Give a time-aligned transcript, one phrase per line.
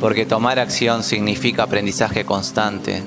[0.00, 3.02] porque tomar acción significa aprendizaje constante.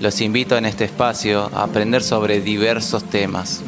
[0.00, 3.62] Los invito en este espacio a aprender sobre diversos temas.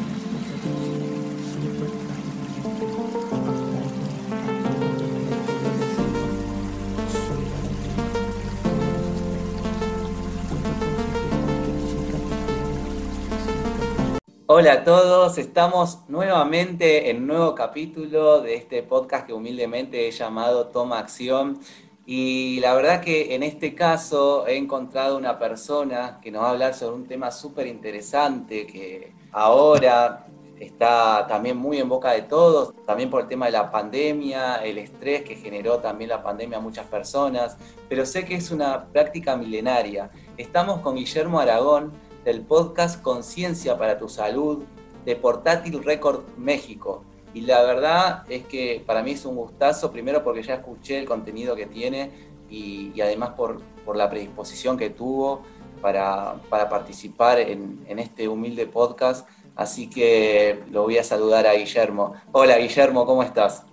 [14.55, 20.11] Hola a todos, estamos nuevamente en un nuevo capítulo de este podcast que humildemente he
[20.11, 21.59] llamado Toma Acción.
[22.05, 26.51] Y la verdad que en este caso he encontrado una persona que nos va a
[26.51, 30.27] hablar sobre un tema súper interesante que ahora
[30.59, 34.79] está también muy en boca de todos, también por el tema de la pandemia, el
[34.79, 37.57] estrés que generó también la pandemia a muchas personas,
[37.87, 40.09] pero sé que es una práctica milenaria.
[40.37, 41.93] Estamos con Guillermo Aragón
[42.25, 44.63] del podcast Conciencia para tu Salud
[45.05, 47.03] de Portátil Record México.
[47.33, 51.05] Y la verdad es que para mí es un gustazo, primero porque ya escuché el
[51.05, 52.11] contenido que tiene
[52.49, 55.41] y, además por, por, la predisposición que tuvo
[55.81, 59.27] para, para participar en, en, este humilde podcast.
[59.55, 62.13] Así que lo voy a saludar a Guillermo.
[62.31, 63.65] Hola Guillermo, ¿cómo estás?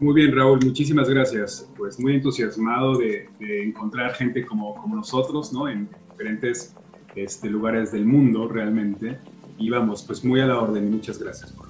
[0.00, 1.68] Muy bien, Raúl, muchísimas gracias.
[1.76, 5.68] Pues muy entusiasmado de, de encontrar gente como, como nosotros, ¿no?
[5.68, 6.74] En diferentes
[7.14, 9.18] este, lugares del mundo realmente.
[9.58, 11.67] Y vamos, pues muy a la orden y muchas gracias por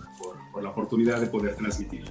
[0.62, 2.04] la oportunidad de poder transmitir.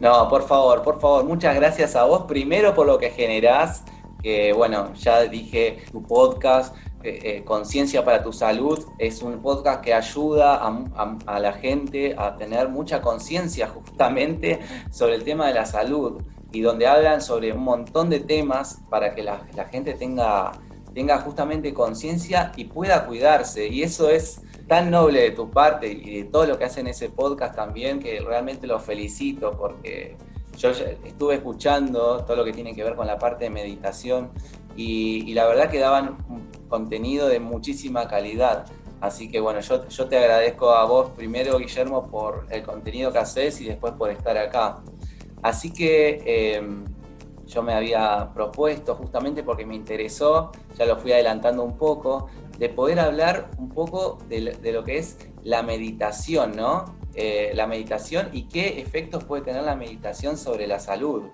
[0.00, 3.84] No, por favor, por favor, muchas gracias a vos primero por lo que generás,
[4.20, 9.80] que bueno, ya dije, tu podcast, eh, eh, Conciencia para tu Salud, es un podcast
[9.80, 15.66] que ayuda a, la gente a tener mucha conciencia justamente sobre el tema de la
[15.66, 20.52] salud y donde hablan sobre un montón de temas para que la, la gente tenga,
[20.94, 23.68] tenga justamente conciencia y pueda cuidarse.
[23.68, 27.10] Y eso es tan noble de tu parte y de todo lo que hacen ese
[27.10, 30.16] podcast también, que realmente lo felicito porque
[30.56, 34.30] yo estuve escuchando todo lo que tiene que ver con la parte de meditación
[34.76, 36.18] y, la verdad que daban
[36.68, 38.66] contenido de muchísima calidad.
[39.00, 43.18] Así que bueno, yo, yo te agradezco a vos primero, Guillermo, por el contenido que
[43.18, 44.82] haces y después por estar acá.
[45.42, 46.84] Así que em,
[47.46, 52.68] yo me había propuesto justamente porque me interesó, ya lo fui adelantando un poco, de
[52.68, 56.96] poder hablar un poco de, lo que es la meditación, ¿no?
[57.14, 61.24] Eh, la meditación y qué efectos puede tener la meditación sobre la salud.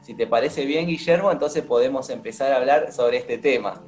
[0.00, 3.82] Si te parece bien, Guillermo, entonces podemos empezar a hablar sobre este tema.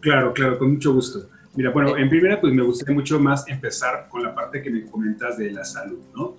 [0.00, 1.28] Claro, claro, con mucho gusto.
[1.56, 4.84] Mira, bueno, en primera, pues me gustaría mucho más empezar con la parte que me
[4.84, 6.36] comentas de la salud, ¿no?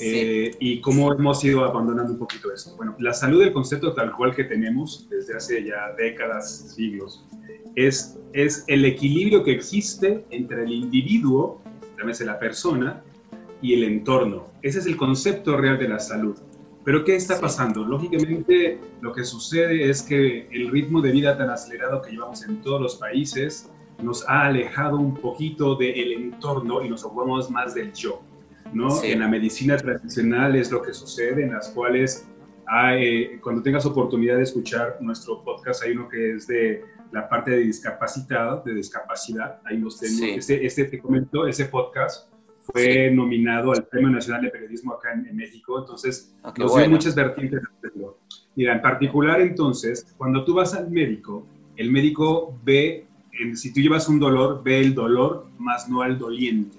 [0.00, 2.76] Eh, y cómo hemos ido abandonando un poquito esto.
[2.76, 7.26] Bueno, la salud, el concepto tal cual que tenemos desde hace ya décadas, siglos,
[7.74, 11.60] es, es el equilibrio que existe entre el individuo,
[11.98, 13.02] llámese la persona,
[13.60, 14.46] y el entorno.
[14.62, 16.36] Ese es el concepto real de la salud.
[16.84, 17.84] Pero ¿qué está pasando?
[17.84, 22.62] Lógicamente lo que sucede es que el ritmo de vida tan acelerado que llevamos en
[22.62, 23.70] todos los países
[24.02, 28.22] nos ha alejado un poquito del entorno y nos ocupamos más del yo.
[28.72, 29.02] ¿no?
[29.02, 32.26] En la medicina tradicional es lo que sucede, en las cuales
[32.66, 37.52] hay, cuando tengas oportunidad de escuchar nuestro podcast, hay uno que es de la parte
[37.52, 39.60] de discapacitado, de discapacidad.
[39.64, 40.38] Ahí nos tenemos.
[40.38, 42.28] Este, este, te comento, ese podcast
[42.72, 47.14] fue nominado al Premio Nacional de Periodismo acá en, México, entonces ah, nos dio muchas
[47.14, 47.90] vertientes de
[48.56, 51.46] Mira, en particular entonces, cuando tú vas al médico,
[51.76, 53.06] el médico ve,
[53.54, 56.78] si tú llevas un dolor, ve el dolor, más no al doliente.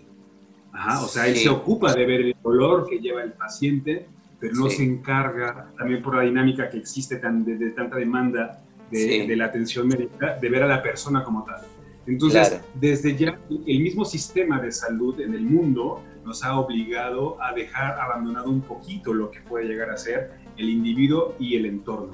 [0.73, 4.07] Ajá, o sea, él se ocupa de ver el dolor que lleva el paciente,
[4.39, 8.61] pero no se encarga, también por la dinámica que existe tan, de tanta demanda,
[8.91, 11.61] de, la atención médica, de ver a la persona como tal.
[12.07, 17.53] Entonces, desde ya el mismo sistema de salud en el mundo nos ha obligado a
[17.53, 22.13] dejar abandonado un poquito lo que puede llegar a ser el individuo y el entorno.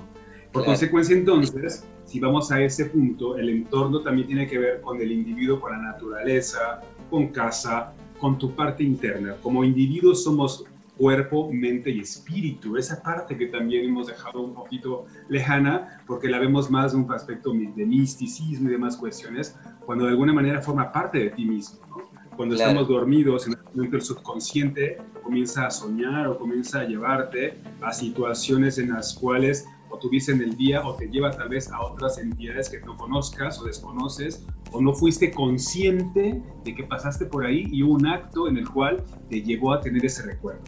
[0.52, 5.02] Por consecuencia, entonces, si vamos a ese punto, el entorno también tiene que ver con
[5.02, 9.35] el individuo, con la naturaleza, con casa, con tu parte interna.
[9.41, 10.66] Como individuos somos
[10.97, 12.78] cuerpo, mente y espíritu.
[12.78, 17.12] Esa parte que también hemos dejado un poquito lejana porque la vemos más de un
[17.12, 21.80] aspecto de misticismo y demás cuestiones, cuando de alguna manera forma parte de ti mismo.
[22.36, 27.58] Cuando estamos dormidos, en el momento el subconsciente comienza a soñar o comienza a llevarte
[27.82, 31.72] a situaciones en las cuales o tuviste en el día o te lleva tal vez
[31.72, 37.26] a otras entidades que no conozcas o desconoces o no fuiste consciente de que pasaste
[37.26, 40.64] por ahí y hubo un acto en el cual te llevó a tener ese recuerdo.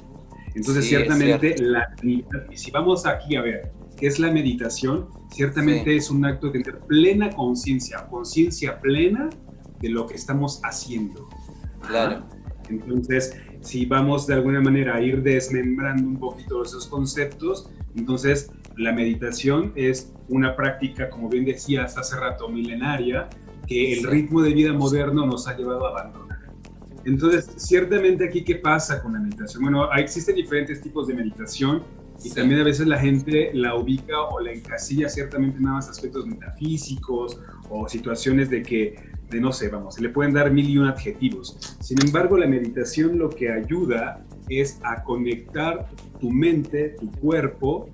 [0.58, 2.26] Entonces, ciertamente, la, y
[2.56, 6.80] si vamos aquí a ver qué es la meditación, ciertamente es un acto de tener
[6.82, 9.30] plena conciencia, conciencia plena
[9.80, 11.30] de lo que estamos haciendo.
[11.88, 12.26] Claro.
[12.70, 18.92] Entonces, si vamos de alguna manera a ir desmembrando un poquito esos conceptos, entonces la
[18.94, 23.30] meditación es una práctica, como bien decías hace rato, milenaria,
[23.68, 26.27] que el ritmo de vida moderno nos ha llevado a abandonar.
[27.08, 29.64] Entonces, ciertamente aquí, ¿qué pasa con la meditación?
[29.64, 31.84] Bueno, existen diferentes tipos de meditación
[32.22, 36.28] y también a veces la gente la ubica o la encasilla ciertamente en más aspectos
[36.28, 37.40] metafísicos
[37.70, 38.96] o situaciones de que,
[39.30, 41.78] de no sé, vamos, se le pueden dar mil y un adjetivos.
[41.80, 45.88] Sin embargo, la meditación lo que ayuda es a conectar
[46.20, 47.90] tu mente, tu cuerpo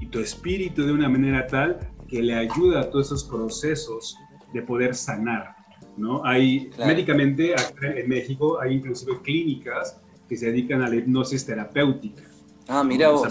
[0.00, 1.78] y tu espíritu de una manera tal
[2.08, 4.16] que le ayuda a todos esos procesos
[4.52, 5.57] de poder sanar.
[5.98, 6.24] ¿No?
[6.24, 12.22] Hay, médicamente, acá en México hay inclusive clínicas que se dedican a la hipnosis terapéutica.
[12.68, 13.22] Ah, mira vos.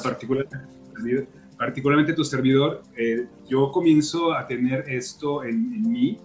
[1.57, 6.17] particularmente, tu servidor, eh, yo comienzo a tener esto en, mí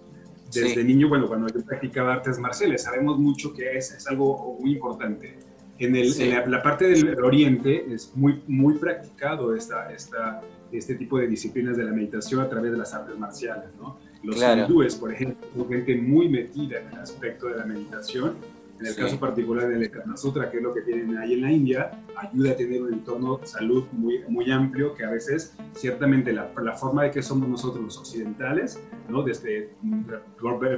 [0.53, 4.73] desde niño, bueno, cuando yo practicaba artes marciales, sabemos mucho que es, es algo muy
[4.73, 5.39] importante.
[5.79, 6.13] En, el,
[6.51, 11.85] la, parte del oriente es muy, muy practicado esta, esta, este tipo de disciplinas de
[11.85, 13.99] la meditación a través de las artes marciales, ¿no?
[14.23, 18.37] Los hindúes, por ejemplo, son gente muy metida en el aspecto de la meditación.
[18.81, 21.53] En el caso particular del Kama Sutra, que es lo que tienen ahí en la
[21.53, 26.33] India, ayuda a tener un entorno de salud muy, muy amplio que a veces, ciertamente,
[26.33, 29.23] la, la forma de que somos nosotros los occidentales, ¿no?
[29.23, 29.71] Desde,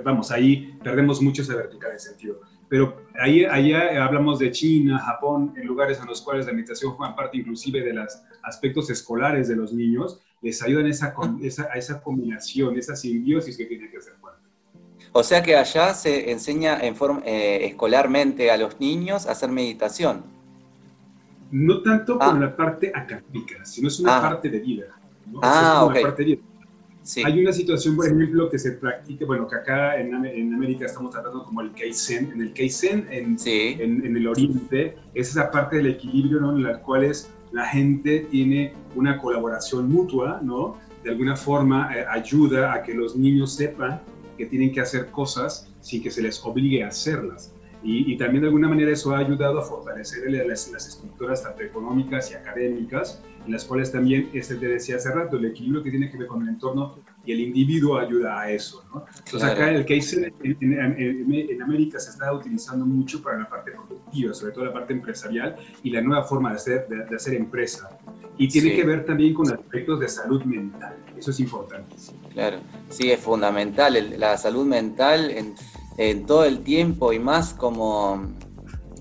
[0.04, 2.40] vamos, ahí perdemos mucho esa vertical de sentido.
[2.68, 7.16] Pero ahí, allá hablamos de China, Japón, en lugares en los cuales la meditación forma
[7.16, 12.02] parte inclusive de los aspectos escolares de los niños, les ayudan esa, esa, a esa
[12.02, 14.40] combinación, esa simbiosis que tiene que ser fuerte.
[15.12, 19.50] O sea que allá se enseña en forma, eh, escolarmente a los niños a hacer
[19.50, 20.22] meditación.
[21.50, 22.36] No tanto ah.
[22.38, 24.22] la parte académica, sino es una ah.
[24.22, 24.86] parte de vida.
[25.42, 25.96] Ah, ok.
[27.24, 31.10] Hay una situación, por ejemplo, que se practica, bueno, que acá en, en América estamos
[31.10, 32.32] tratando como el Kaizen.
[32.32, 36.52] En el Kaizen, en, en, el Oriente, es esa parte del equilibrio ¿no?
[36.52, 37.04] en la cual
[37.54, 40.76] la gente tiene una colaboración mutua, ¿no?
[41.04, 44.02] De alguna forma eh, ayuda a que los niños sepan
[44.36, 47.54] que tienen que hacer cosas sin que se les obligue a hacerlas.
[47.86, 52.30] Y, también de alguna manera eso ha ayudado a fortalecer las, las estructuras tanto económicas
[52.30, 56.10] y académicas en las cuales también, este te decía hace rato, el equilibrio que tiene
[56.10, 58.84] que ver con el entorno y el individuo ayuda a eso.
[58.92, 59.04] ¿no?
[59.18, 64.52] Entonces acá el case en, América se está utilizando mucho para la parte productiva, sobre
[64.52, 67.98] todo la parte empresarial y la nueva forma de hacer, de, hacer empresa.
[68.36, 70.96] Y tiene que ver también con aspectos de salud mental.
[71.16, 71.94] Eso es importante.
[72.32, 72.58] Claro,
[72.88, 75.54] sí, es fundamental la salud mental en,
[75.98, 78.34] en todo el tiempo y más como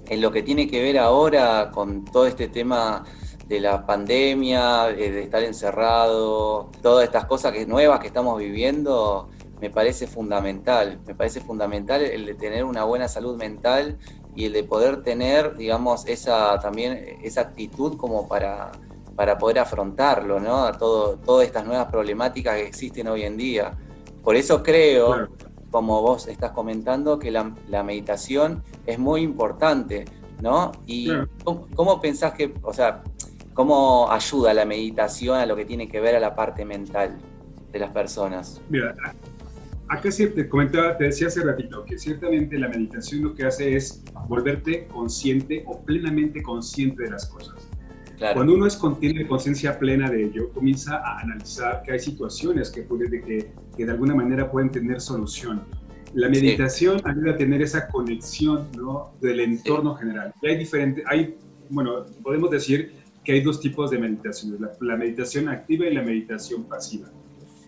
[0.07, 3.03] en lo que tiene que ver ahora con todo este tema
[3.47, 9.29] de la pandemia, eh, de estar encerrado, todas estas cosas que, nuevas que estamos viviendo,
[9.59, 10.99] me parece fundamental.
[11.05, 13.97] Me parece fundamental el de tener una buena salud mental
[14.35, 18.71] y el de poder tener, digamos, esa también esa actitud como para,
[19.15, 20.65] para poder afrontarlo, ¿no?
[20.65, 23.77] A todo, todas estas nuevas problemáticas que existen hoy en día.
[24.23, 25.29] Por eso creo,
[25.69, 30.05] como vos estás comentando, que la, la meditación es muy importante,
[30.41, 30.71] ¿no?
[30.85, 31.09] Y
[31.75, 33.01] ¿cómo, pensás que, o sea,
[33.53, 37.17] ¿Cómo ayuda la meditación a lo que tiene que ver a la parte mental
[37.71, 38.61] de las personas?
[38.69, 38.95] Mira,
[39.87, 44.03] acá te comentaba, te decía hace ratito que ciertamente la meditación lo que hace es
[44.27, 47.55] volverte consciente o plenamente consciente de las cosas.
[48.33, 52.83] Cuando uno es, tiene conciencia plena de ello, comienza a analizar que hay situaciones que,
[52.83, 55.61] puede, que, que de alguna manera pueden tener solución.
[56.13, 59.13] La meditación ayuda a tener esa conexión ¿no?
[59.19, 60.33] del entorno general.
[60.41, 61.35] hay diferentes, hay,
[61.69, 66.65] bueno, podemos decir que hay dos tipos de meditaciones, la, meditación activa y la meditación
[66.65, 67.09] pasiva.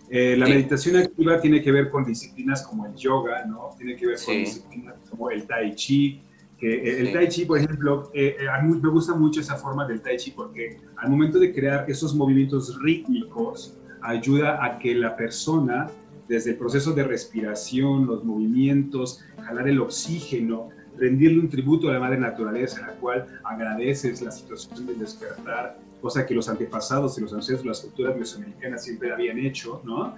[0.09, 3.69] Eh, la meditación activa tiene que ver con disciplinas como el yoga, ¿no?
[3.77, 6.21] Tiene que ver con disciplinas como el tai chi,
[6.59, 9.88] que eh, el tai chi, por ejemplo, eh, a mí me gusta mucho esa forma
[9.88, 15.15] del tai chi porque al momento de crear esos movimientos rítmicos, ayuda a que la
[15.15, 15.88] persona,
[16.27, 21.99] desde el proceso de respiración, los movimientos, jalar el oxígeno, rendirle un tributo a la
[21.99, 27.21] madre naturaleza, en la cual agradeces la situación del despertar, cosa que los antepasados y
[27.21, 30.15] los ancestros, las culturas mesoamericanas siempre habían hecho, ¿no?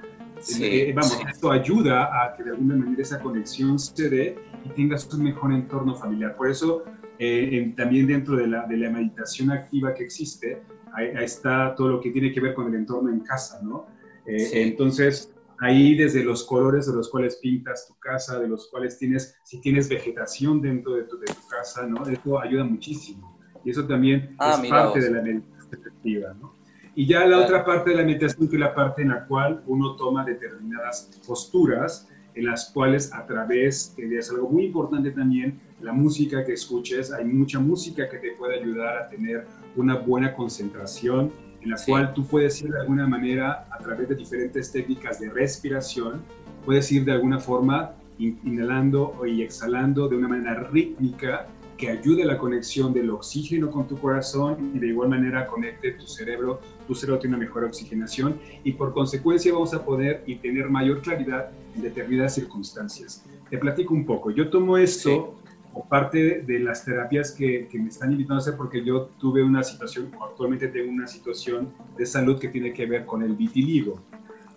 [0.60, 5.12] Eh, vamos, esto ayuda a que de alguna manera esa conexión se dé y tengas
[5.14, 6.36] un mejor entorno familiar.
[6.36, 6.84] Por eso,
[7.18, 10.62] eh, también dentro de la, de la meditación activa que existe,
[10.94, 13.88] ahí, está todo lo que tiene que ver con el entorno en casa, ¿no?
[14.26, 18.98] Eh, entonces, ahí desde los colores de los cuales pintas tu casa, de los cuales
[18.98, 22.08] tienes, si tienes vegetación dentro de tu, de tu casa, ¿no?
[22.08, 23.38] Eso ayuda muchísimo.
[23.64, 26.54] Y eso también ah, es parte de la meditación efectiva, ¿no?
[26.96, 29.62] Y ya la otra parte de la meditación, que es la parte en la cual
[29.68, 35.60] uno toma determinadas posturas, en las cuales a través, que es algo muy importante también,
[35.82, 39.46] la música que escuches, hay mucha música que te puede ayudar a tener
[39.76, 41.32] una buena concentración
[41.68, 45.30] en la cual tú puedes ir de alguna manera, a través de diferentes técnicas de
[45.30, 46.22] respiración,
[46.66, 51.48] puedes ir de alguna forma inhalando y exhalando de una manera rítmica
[51.78, 55.92] que ayude a la conexión del oxígeno con tu corazón y de igual manera conecte
[55.92, 60.38] tu cerebro, tu cerebro tiene una mejor oxigenación y por consecuencia vamos a poder y
[60.38, 63.26] tener mayor claridad en determinadas circunstancias.
[63.50, 65.37] Te platico un poco, yo tomo esto
[65.86, 69.64] parte de las terapias que, que, me están invitando a hacer porque yo tuve una
[69.64, 74.02] situación, actualmente tengo una situación de salud que tiene que ver con el vitiligo.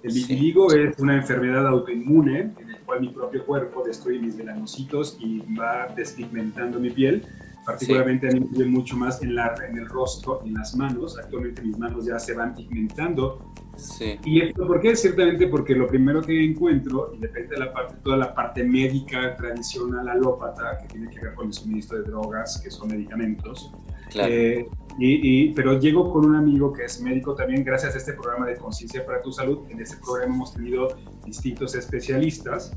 [0.03, 5.19] El vitiligo es una enfermedad autoinmune en el cual mi propio cuerpo destruye mis melanocitos
[5.21, 7.27] y va despigmentando mi piel.
[7.67, 11.19] Particularmente a mí me mucho más en, la, en el rostro, en las manos.
[11.19, 13.53] Actualmente mis manos ya se van pigmentando.
[13.81, 14.19] Sí.
[14.25, 14.95] ¿Y esto por qué?
[14.95, 19.35] Ciertamente porque lo primero que encuentro, y depende de la parte, toda la parte médica
[19.37, 23.73] tradicional alópata, que tiene que ver con el suministro de drogas, que son medicamentos,
[24.11, 24.33] claro.
[24.33, 24.69] eh,
[24.99, 28.57] y, pero llego con un amigo que es médico también, gracias a este programa de
[28.57, 29.61] Conciencia para tu Salud.
[29.71, 30.89] En este programa hemos tenido
[31.25, 32.77] distintos especialistas.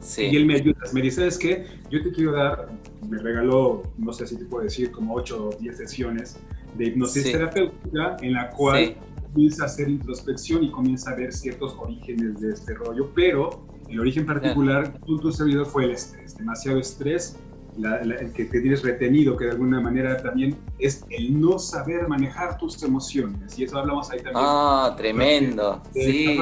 [0.00, 0.22] Sí.
[0.24, 1.64] Y él me ayuda, me dice, ¿sabes qué?
[1.88, 2.68] Yo te quiero dar,
[3.08, 6.40] me regaló, no sé si te puedo decir, como 8 o 10 sesiones
[6.76, 8.96] de hipnosis terapéutica en la cual
[9.32, 14.00] comienza a hacer introspección y comienza a ver ciertos orígenes de este rollo, pero el
[14.00, 15.18] origen particular, yeah.
[15.20, 17.36] tu servidor fue el estrés, demasiado estrés
[17.76, 22.58] el que te tienes retenido, que de alguna manera también es el no saber manejar
[22.58, 23.58] tus emociones.
[23.58, 24.44] Y eso hablamos ahí también.
[24.46, 25.82] Ah, tremendo.
[25.92, 26.38] sí.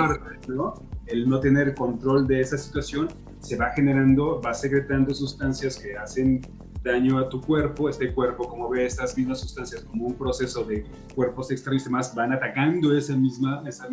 [1.06, 3.08] El no tener control de esa situación
[3.40, 6.40] se va generando, va secretando sustancias que hacen
[6.82, 7.88] daño a tu cuerpo.
[7.88, 10.84] Este cuerpo, como ve estas mismas sustancias como un proceso de
[11.14, 13.88] cuerpos extraños y demás, van atacando esa misma, esa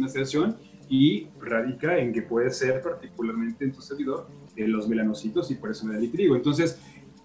[0.90, 5.72] y radica en que puede ser particularmente en tu servidor eh, los melanocitos y por
[5.72, 6.36] eso me da el trigo.
[6.36, 6.80] Entonces,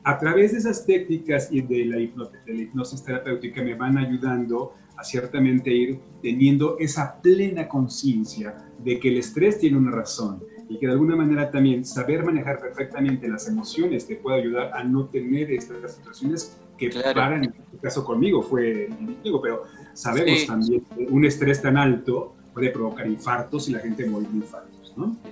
[0.04, 5.72] a través de esas técnicas y de la, hipnosis, terapéutica me van ayudando a ciertamente
[5.72, 10.92] ir teniendo esa plena conciencia de que el estrés tiene una razón y que de
[10.92, 15.96] alguna manera también saber manejar perfectamente las emociones te puede ayudar a no tener estas
[15.96, 17.36] situaciones que claro.
[17.36, 18.88] en este caso conmigo fue
[19.22, 24.06] digo, pero sabemos también que un estrés tan alto puede provocar infartos y la gente
[24.06, 24.82] muere de infarto.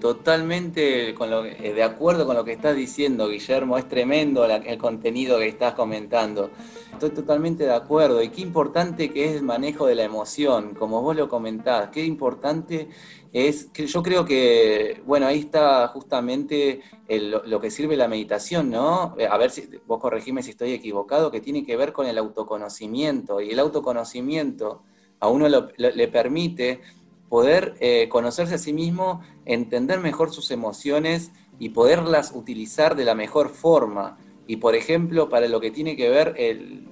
[0.01, 4.79] Totalmente con lo, eh, de acuerdo con lo que estás diciendo, Guillermo, es tremendo el
[4.79, 6.51] contenido que estás comentando.
[6.93, 8.23] Estoy totalmente de acuerdo.
[8.23, 12.05] Y qué importante que es el manejo de la emoción, como vos lo comentás, qué
[12.05, 12.89] importante
[13.33, 19.15] es, que yo creo que, bueno, ahí está justamente lo que sirve la meditación, ¿no?
[19.19, 22.19] Eh, a ver si vos corregime si estoy equivocado, que tiene que ver con el
[22.19, 23.41] autoconocimiento.
[23.41, 24.83] Y el autoconocimiento
[25.21, 26.81] a uno le permite
[27.29, 33.15] poder eh, conocerse a sí mismo, entender mejor sus emociones y poderlas utilizar de la
[33.15, 34.19] mejor forma.
[34.49, 36.89] Y por ejemplo, para lo que tiene que ver el,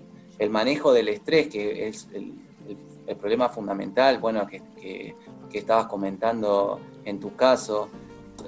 [0.50, 2.34] manejo del estrés, que es el,
[3.18, 5.16] problema fundamental, bueno, que
[5.54, 7.88] estabas comentando en tu caso,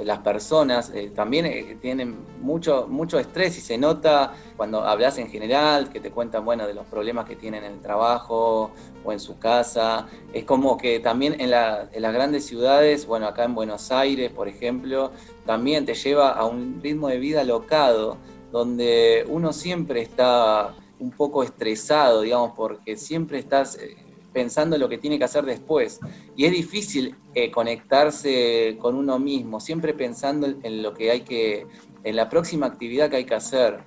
[0.04, 5.28] las personas eh, también eh, tienen mucho, mucho estrés y se nota cuando hablas en
[5.28, 8.70] general, que te cuentan, bueno, de los problemas que tienen en el trabajo
[9.04, 10.06] o en su casa.
[10.32, 14.48] Es como que también en, en las grandes ciudades, bueno, acá en Buenos Aires, por
[14.48, 15.12] ejemplo,
[15.44, 18.16] también te lleva a un ritmo de vida locado,
[18.52, 23.96] donde uno siempre está un poco estresado, digamos, porque siempre estás eh,
[24.32, 26.00] pensando en lo que tiene que hacer después.
[26.36, 31.66] Y es difícil eh, conectarse con uno mismo, siempre pensando en lo que hay que,
[32.04, 33.80] en la próxima actividad que hay que hacer.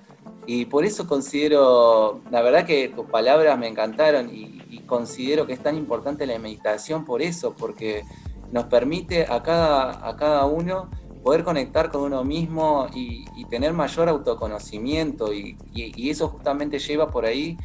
[0.46, 4.52] Y por eso considero, la verdad que tus palabras me encantaron y,
[4.86, 8.02] considero que es tan importante la meditación por eso, porque
[8.52, 10.90] nos permite a cada, a cada uno
[11.22, 17.24] poder conectar con uno mismo y, tener mayor autoconocimiento y, y, eso justamente lleva por
[17.24, 17.56] ahí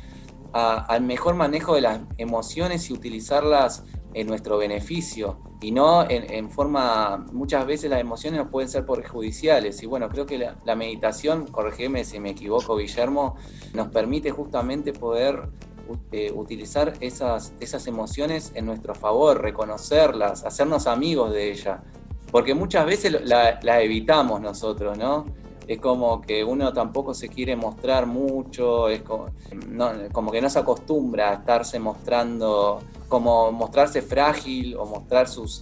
[0.54, 7.26] al mejor manejo de las emociones y utilizarlas en nuestro beneficio y no en, forma,
[7.34, 12.06] muchas veces las emociones nos pueden ser perjudiciales y bueno, creo que la, meditación, corregime
[12.06, 13.36] si me equivoco Guillermo,
[13.74, 15.50] nos permite justamente poder
[16.12, 21.82] eh, utilizar esas, esas emociones en nuestro favor, reconocerlas, hacernos amigos de ellas,
[22.32, 25.26] porque muchas veces la evitamos nosotros, ¿no?
[25.70, 29.28] Es como que uno tampoco se quiere mostrar mucho, es como,
[30.32, 35.62] que no se acostumbra a estarse mostrando, como mostrarse frágil o mostrar sus,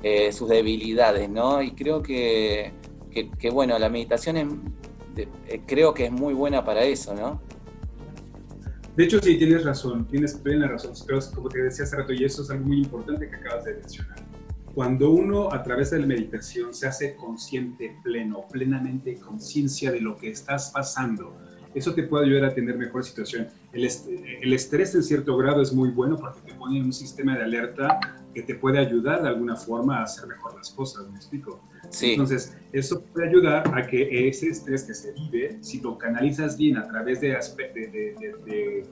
[0.00, 1.60] eh, sus debilidades, ¿no?
[1.60, 2.72] Y creo que,
[3.52, 4.46] bueno, la meditación es,
[5.16, 7.42] eh, creo que es muy buena para eso, ¿no?
[8.94, 12.22] De hecho, sí, tienes razón, tienes plena razón, pero como te decía hace rato, y
[12.22, 14.27] eso es algo muy importante que acabas de mencionar
[14.78, 20.16] cuando uno a través de la meditación se hace consciente, pleno, plenamente conciencia de lo
[20.16, 21.36] que estás pasando
[21.74, 23.48] eso te puede ayudar a tener mejor situación.
[23.72, 23.88] El,
[24.42, 27.44] el estrés en cierto grado es muy bueno porque te pone en un sistema de
[27.44, 28.00] alerta
[28.34, 31.60] que te puede ayudar de alguna forma a hacer mejor las cosas, ¿me explico?
[31.90, 32.12] Sí.
[32.12, 36.76] Entonces, eso puede ayudar a que ese estrés que se vive, si lo canalizas bien
[36.76, 38.86] a través de, de, de, de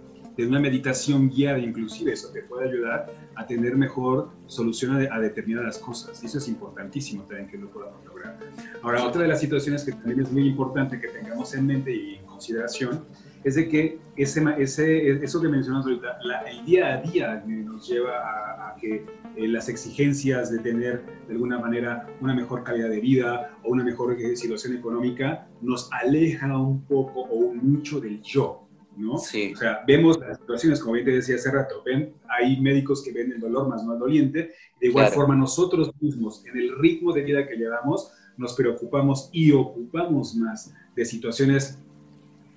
[0.45, 6.23] una meditación guiada, inclusive, eso te puede ayudar a tener mejor solución a, determinadas cosas.
[6.23, 8.39] Eso es importantísimo también que lo podamos lograr.
[8.83, 12.17] Ahora, otra de las situaciones que también es muy importante que tengamos en mente y
[12.17, 13.05] en consideración
[13.45, 18.71] es de que ese, ese, eso que mencionamos ahorita, el día a día nos lleva
[18.71, 23.57] a, que eh, las exigencias de tener de alguna manera una mejor calidad de vida
[23.63, 28.66] o una mejor eh, situación económica nos aleja un poco o mucho del yo.
[28.97, 29.19] ¿No?
[29.19, 29.53] Sí.
[29.55, 33.13] O sea, vemos las situaciones, como bien te decía hace rato, ven, hay médicos que
[33.13, 37.13] ven el dolor más no al doliente, de igual forma nosotros mismos, en el ritmo
[37.13, 41.79] de vida que llevamos, nos preocupamos y ocupamos más de situaciones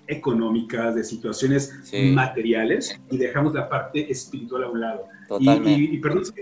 [0.07, 1.73] económicas, de situaciones
[2.13, 5.05] materiales y dejamos la parte espiritual a un lado.
[5.39, 6.33] Y, y, perdón si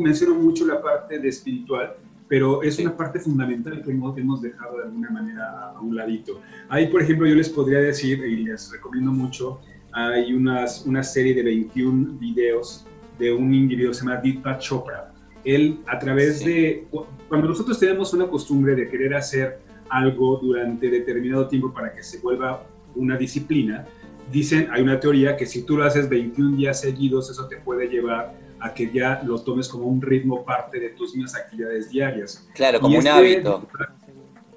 [0.00, 1.96] menciono mucho la parte de espiritual,
[2.28, 6.40] pero es una parte fundamental que hemos, hemos, dejado de alguna manera a, un ladito.
[6.68, 9.60] Ahí, por ejemplo, yo les podría decir, y les recomiendo mucho,
[9.92, 12.86] hay unas, una serie de 21 videos
[13.18, 15.12] de un individuo que se llama Deepak Chopra.
[15.44, 16.86] Él, a través de,
[17.28, 22.18] cuando nosotros tenemos una costumbre de querer hacer algo durante determinado tiempo para que se
[22.18, 23.86] vuelva una disciplina,
[24.30, 27.88] dicen, hay una teoría que si tú lo haces 21 días seguidos, eso te puede
[27.88, 32.48] llevar a que ya lo tomes como un ritmo parte de tus mismas actividades diarias.
[32.54, 33.66] Claro, como un este hábito.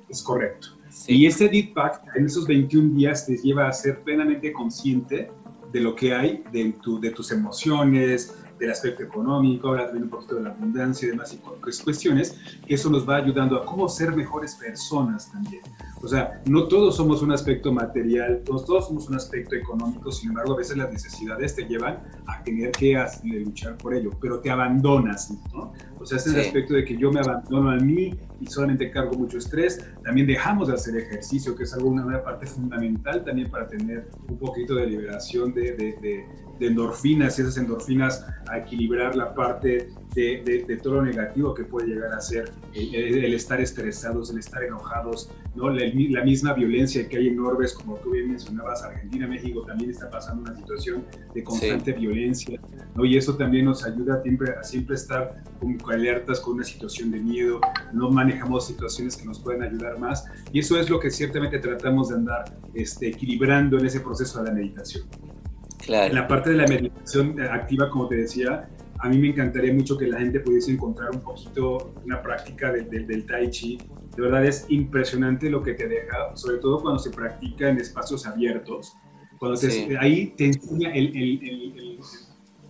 [0.09, 0.67] Es correcto.
[1.07, 5.31] Y ese Deep Pack en esos 21 días te lleva a ser plenamente consciente
[5.71, 10.09] de lo que hay de, tu, de tus emociones, del aspecto económico, ahora también un
[10.11, 11.37] poquito de la abundancia y demás y
[11.83, 15.63] cuestiones, que eso nos va ayudando a cómo ser mejores personas también.
[16.03, 20.29] O sea, no todos somos un aspecto material, todos, todos somos un aspecto económico, sin
[20.29, 24.51] embargo, a veces las necesidades te llevan a tener que luchar por ello, pero te
[24.51, 25.73] abandonas, ¿no?
[26.01, 29.17] O sea, es el aspecto de que yo me abandono a mí y solamente cargo
[29.17, 29.85] mucho estrés.
[30.03, 34.37] También dejamos de hacer ejercicio, que es algo, una parte fundamental también para tener un
[34.37, 36.25] poquito de liberación de, de,
[36.59, 41.63] de endorfinas y esas endorfinas a equilibrar la parte de, de, todo lo negativo que
[41.63, 45.69] puede llegar a ser el, estar estresados, el estar enojados, ¿no?
[45.69, 49.91] La, la, misma violencia que hay en Orbes, como tú bien mencionabas, Argentina, México también
[49.91, 52.59] está pasando una situación de constante violencia,
[52.95, 53.05] ¿no?
[53.05, 57.19] Y eso también nos ayuda siempre, a siempre estar con alertas con una situación de
[57.19, 57.61] miedo,
[57.93, 62.09] no manejamos situaciones que nos pueden ayudar más, y eso es lo que ciertamente tratamos
[62.09, 65.05] de andar este, equilibrando en ese proceso de la meditación.
[65.77, 66.07] Claro.
[66.07, 68.69] En la parte de la meditación activa, como te decía,
[69.01, 73.25] a mí me encantaría mucho que la gente pudiese encontrar un poquito una práctica del
[73.25, 73.79] tai chi.
[74.15, 78.27] De verdad es impresionante lo que te deja, sobre todo cuando se practica en espacios
[78.27, 78.93] abiertos.
[79.39, 79.59] Cuando
[79.99, 81.99] ahí te enseña el, el,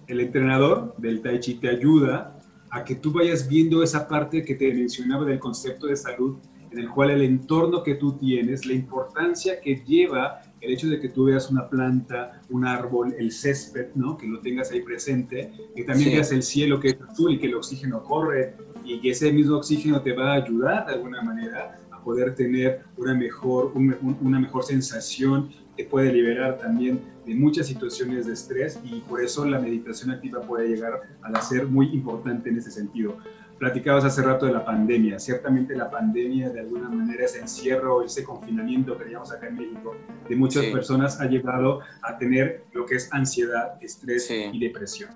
[0.08, 2.40] el, entrenador del tai chi, te ayuda
[2.70, 6.38] a que tú vayas viendo esa parte que te mencionaba del concepto de salud,
[6.72, 11.00] en el cual el entorno que tú tienes, la importancia que lleva el hecho de
[11.00, 14.18] que tú veas una planta, un árbol, el césped, ¿no?
[14.18, 17.48] Que lo tengas ahí presente, que también veas el cielo que es azul y que
[17.48, 21.80] el oxígeno corre y que ese mismo oxígeno te va a ayudar de alguna manera
[21.92, 28.28] a poder tener una mejor, una mejor sensación, te puede liberar también de muchas situaciones
[28.28, 32.58] de estrés y por eso la meditación activa puede llegar a ser muy importante en
[32.58, 33.18] ese sentido
[33.62, 35.20] platicabas hace rato de la pandemia.
[35.20, 39.96] Ciertamente la pandemia, de alguna manera, ese encierro, ese confinamiento que teníamos acá en México,
[40.28, 45.12] de muchas personas ha llevado a tener lo que es ansiedad, estrés y depresión.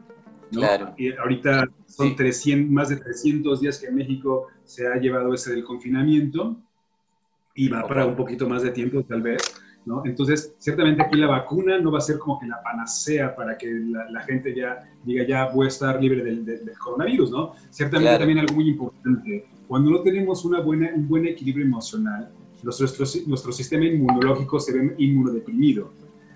[0.52, 0.94] Claro.
[0.96, 5.52] Y ahorita son 300, más de 300 días que en México se ha llevado ese
[5.52, 6.56] del confinamiento
[7.56, 9.42] y va para un poquito más de tiempo tal vez.
[10.04, 13.68] Entonces, ciertamente aquí la vacuna no va a ser como que la panacea para que
[13.68, 17.54] la, gente ya diga, ya voy a estar libre del, coronavirus, ¿no?
[17.70, 22.32] Ciertamente también algo muy importante, cuando no tenemos una buena, un buen equilibrio emocional,
[22.64, 25.92] nuestro, nuestro sistema inmunológico se ve inmunodeprimido.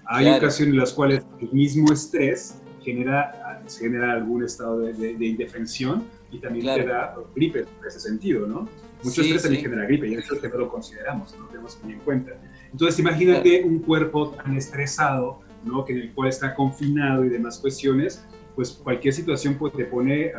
[0.05, 6.39] Hay ocasiones en las cuales el mismo estrés genera, genera algún estado de, indefensión y
[6.39, 8.67] también te da gripe en ese sentido, ¿no?
[9.03, 11.93] Mucho estrés también genera gripe y eso que no lo consideramos, no lo tenemos muy
[11.93, 12.31] en cuenta.
[12.71, 15.85] Entonces, imagínate un cuerpo tan estresado, ¿no?
[15.85, 20.31] que en el cual está confinado y demás cuestiones, pues cualquier situación pues, te, pone,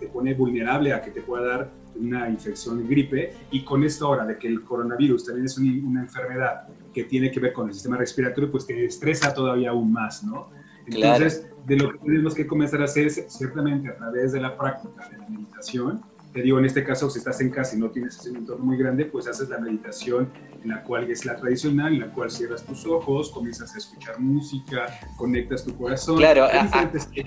[0.00, 3.32] te pone vulnerable a que te pueda dar una infección gripe.
[3.50, 7.40] Y con esto ahora de que el coronavirus también es una, enfermedad que tiene que
[7.40, 10.48] ver con el sistema respiratorio, pues te estresa todavía aún más, ¿no?
[10.86, 14.56] Entonces, de lo que tenemos que comenzar a hacer es ciertamente a través de la
[14.56, 16.02] práctica de la meditación,
[16.34, 18.76] te digo, en este caso, si estás en casa y no tienes ese entorno muy
[18.76, 20.32] grande, pues haces la meditación
[20.64, 24.18] en la cual es la tradicional, en la cual cierras tus ojos, comienzas a escuchar
[24.18, 26.16] música, conectas tu corazón.
[26.16, 26.48] Claro,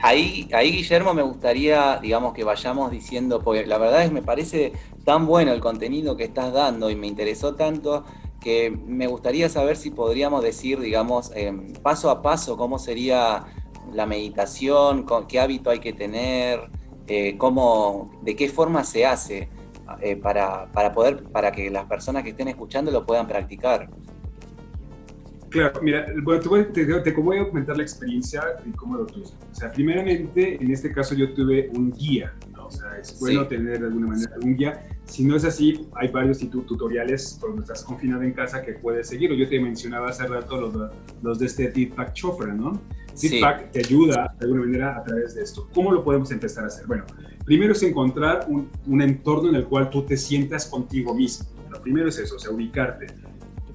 [0.02, 4.22] ahí, ahí Guillermo me gustaría, digamos, que vayamos diciendo, porque la verdad es que me
[4.22, 4.74] parece
[5.06, 8.04] tan bueno el contenido que estás dando y me interesó tanto
[8.42, 13.46] que me gustaría saber si podríamos decir, digamos, em, paso a paso, cómo sería
[13.94, 16.70] la meditación, con, qué hábito hay que tener,
[17.08, 19.50] eh, cómo, de qué forma se hace
[20.02, 23.90] eh, para, poder, para que las personas que estén escuchando lo puedan practicar.
[25.50, 29.24] Claro, mira, bueno, te voy, te, voy a comentar la experiencia y cómo lo tuve.
[29.24, 32.34] O sea, primeramente, en este caso yo tuve un guía,
[32.68, 34.88] O sea, es bueno tener de alguna manera un guía.
[35.06, 39.32] Si no es así, hay varios tutoriales cuando estás confinado en casa que puedes seguir.
[39.34, 42.82] Yo te mencionaba hace rato los, los de este Deepak Chopra, ¿no?
[43.16, 45.70] Feedback te ayuda de alguna manera a través de esto.
[45.74, 46.86] ¿Cómo lo podemos empezar a hacer?
[46.86, 47.06] Bueno,
[47.46, 51.48] primero es encontrar un, un entorno en el cual tú te sientas contigo mismo.
[51.72, 53.08] Lo primero es eso, o sea, ubicarte.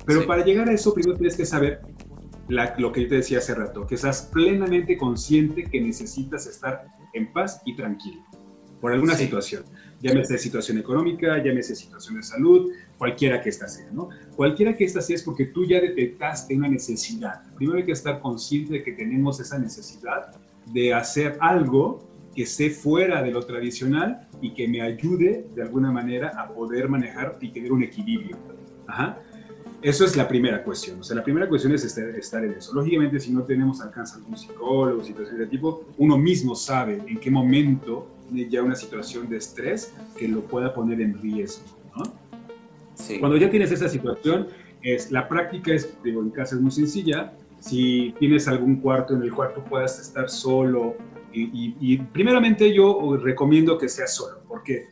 [0.05, 1.81] Pero para llegar a eso, primero tienes que saber
[2.49, 6.85] la, lo que yo te decía hace rato, que estás plenamente consciente que necesitas estar
[7.15, 8.23] en paz y tranquilo
[8.83, 9.65] por alguna situación
[10.03, 14.09] llámese situación económica, llámese situación de salud, cualquiera que esta sea, ¿no?
[14.37, 17.43] Cualquiera que esta sea es porque tú ya detectaste una necesidad.
[17.55, 20.33] Primero hay que estar consciente de que tenemos esa necesidad
[20.73, 25.93] de hacer algo que esté fuera de lo tradicional y que me ayude de alguna
[25.93, 28.37] manera a poder manejar y tener un equilibrio.
[28.87, 29.19] Ajá.
[29.83, 31.01] Eso es la primera cuestión.
[31.01, 32.73] O sea, la primera cuestión es estar, en eso.
[32.73, 37.19] Lógicamente, si no tenemos alcance a algún psicólogo, situaciones de tipo, uno mismo sabe en
[37.19, 41.65] qué momento ya una situación de estrés que lo pueda poner en riesgo.
[41.97, 42.05] ¿no?
[42.95, 43.19] Sí.
[43.19, 44.49] Cuando ya tienes esa situación,
[44.83, 47.33] es, la práctica es, digo, en casa es muy sencilla.
[47.61, 50.97] Si tienes algún cuarto en el cual tú puedas estar solo,
[51.35, 54.89] y, y, primeramente yo recomiendo que sea solo, porque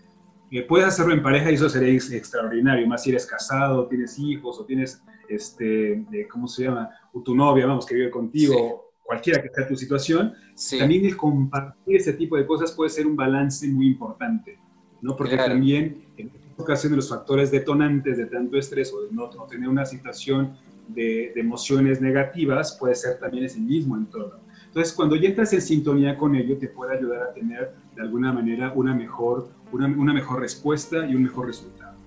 [0.51, 4.59] eh, puedes hacerlo en pareja y eso sería extraordinario, más si eres casado, tienes hijos
[4.59, 6.89] o tienes, este, ¿cómo se llama?
[7.13, 10.35] O tu novia, vamos, que vive contigo cualquiera que sea tu situación,
[10.79, 14.57] también el compartir ese tipo de cosas puede ser un balance muy importante,
[15.03, 15.17] ¿no?
[15.17, 19.85] Porque también en ocasiones los factores detonantes de tanto estrés o de no, tener una
[19.85, 24.39] situación de, emociones negativas puede ser también ese mismo entorno.
[24.67, 28.33] Entonces, cuando ya entras en sintonía con ello, te puede ayudar a tener de alguna
[28.33, 31.99] manera una mejor, una, una mejor respuesta y un mejor resultado.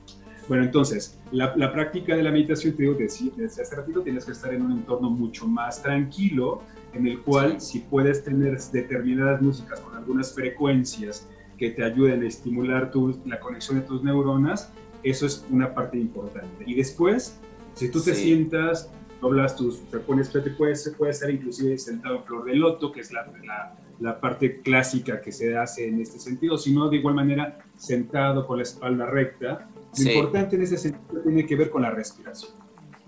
[0.47, 4.31] Bueno, entonces, la, la, práctica de la meditación, te digo, desde hace ratito tienes que
[4.31, 6.61] estar en un entorno mucho más tranquilo,
[6.93, 11.27] en el cual si puedes tener determinadas músicas con algunas frecuencias
[11.57, 14.71] que te ayuden a estimular tu, la conexión de tus neuronas,
[15.03, 16.63] eso es una parte importante.
[16.65, 17.39] Y después,
[17.73, 18.89] si tú te sientas,
[19.21, 23.01] doblas tus, te pones, te puedes, puede estar inclusive sentado en flor de loto, que
[23.01, 27.15] es la, la, la parte clásica que se hace en este sentido, sino de igual
[27.15, 29.69] manera sentado con la espalda recta.
[29.97, 32.51] Lo importante en ese sentido tiene que ver con la respiración.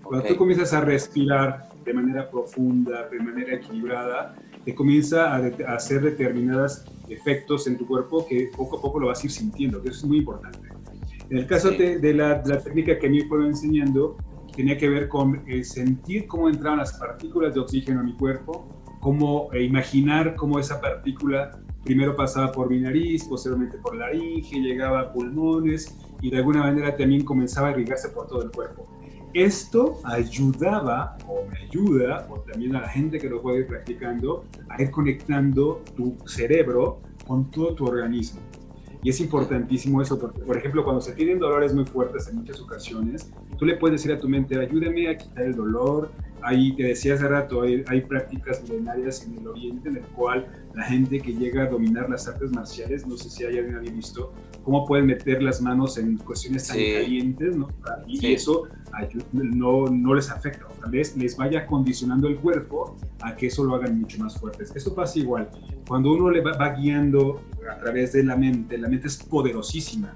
[0.02, 6.02] Cuando tú comienzas a respirar de manera profunda, de manera equilibrada, te comienza a, hacer
[6.02, 9.90] determinados efectos en tu cuerpo que poco a poco lo vas a ir sintiendo, que
[9.90, 10.68] eso es muy importante.
[11.30, 14.16] En el caso de, la, técnica que a mí me fueron enseñando,
[14.54, 18.82] tenía que ver con eh, sentir cómo entraban las partículas de oxígeno a mi cuerpo,
[19.00, 24.58] cómo eh, imaginar cómo esa partícula primero pasaba por mi nariz, posteriormente por la laringe,
[24.60, 28.95] llegaba a pulmones y de alguna manera también comenzaba a irrigarse por todo el cuerpo.
[29.36, 34.46] Esto ayudaba o me ayuda, o también a la gente que lo puede ir practicando,
[34.70, 38.40] a ir conectando tu cerebro con todo tu organismo.
[39.02, 42.58] Y es importantísimo eso, porque, por ejemplo, cuando se tienen dolores muy fuertes en muchas
[42.60, 46.10] ocasiones, tú le puedes decir a tu mente, ayúdame a quitar el dolor.
[46.40, 50.46] Ahí te decía hace rato, hay, hay prácticas milenarias en el Oriente en el cual
[50.74, 53.92] la gente que llega a dominar las artes marciales, no sé si hay alguien había
[53.92, 54.32] visto,
[54.66, 57.68] cómo pueden meter las manos en cuestiones tan calientes, ¿no?
[58.08, 58.64] Y eso
[59.32, 63.76] no, no les afecta, tal vez les vaya condicionando el cuerpo a que eso lo
[63.76, 64.72] hagan mucho más fuertes.
[64.74, 65.48] Esto pasa igual,
[65.86, 70.12] cuando uno le va, guiando a través de la mente, la mente es poderosísima.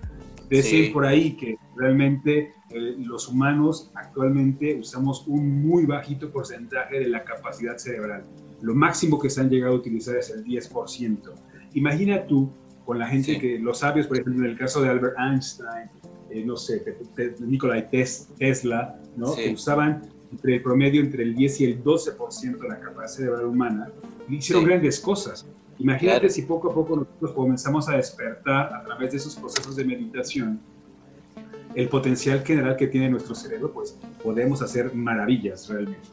[0.51, 7.09] Dicen por ahí que realmente eh, los humanos actualmente usamos un muy bajito porcentaje de
[7.09, 8.25] la capacidad cerebral.
[8.63, 11.19] Lo máximo que se han llegado a utilizar es el 10%.
[11.75, 12.51] Imagina tú
[12.91, 15.89] con la gente que, los sabios, por ejemplo, en el caso de Albert Einstein,
[16.29, 16.83] eh, no sé,
[17.39, 19.33] Nikola Tesla, ¿no?
[19.37, 23.45] que usaban entre el promedio entre el 10 y el 12% de la capacidad cerebral
[23.45, 23.93] humana,
[24.29, 25.47] y hicieron grandes cosas.
[25.79, 29.85] Imagínate si poco a poco nosotros comenzamos a despertar a través de esos procesos de
[29.85, 30.59] meditación
[31.77, 36.09] el potencial general que tiene nuestro cerebro, pues podemos hacer maravillas realmente.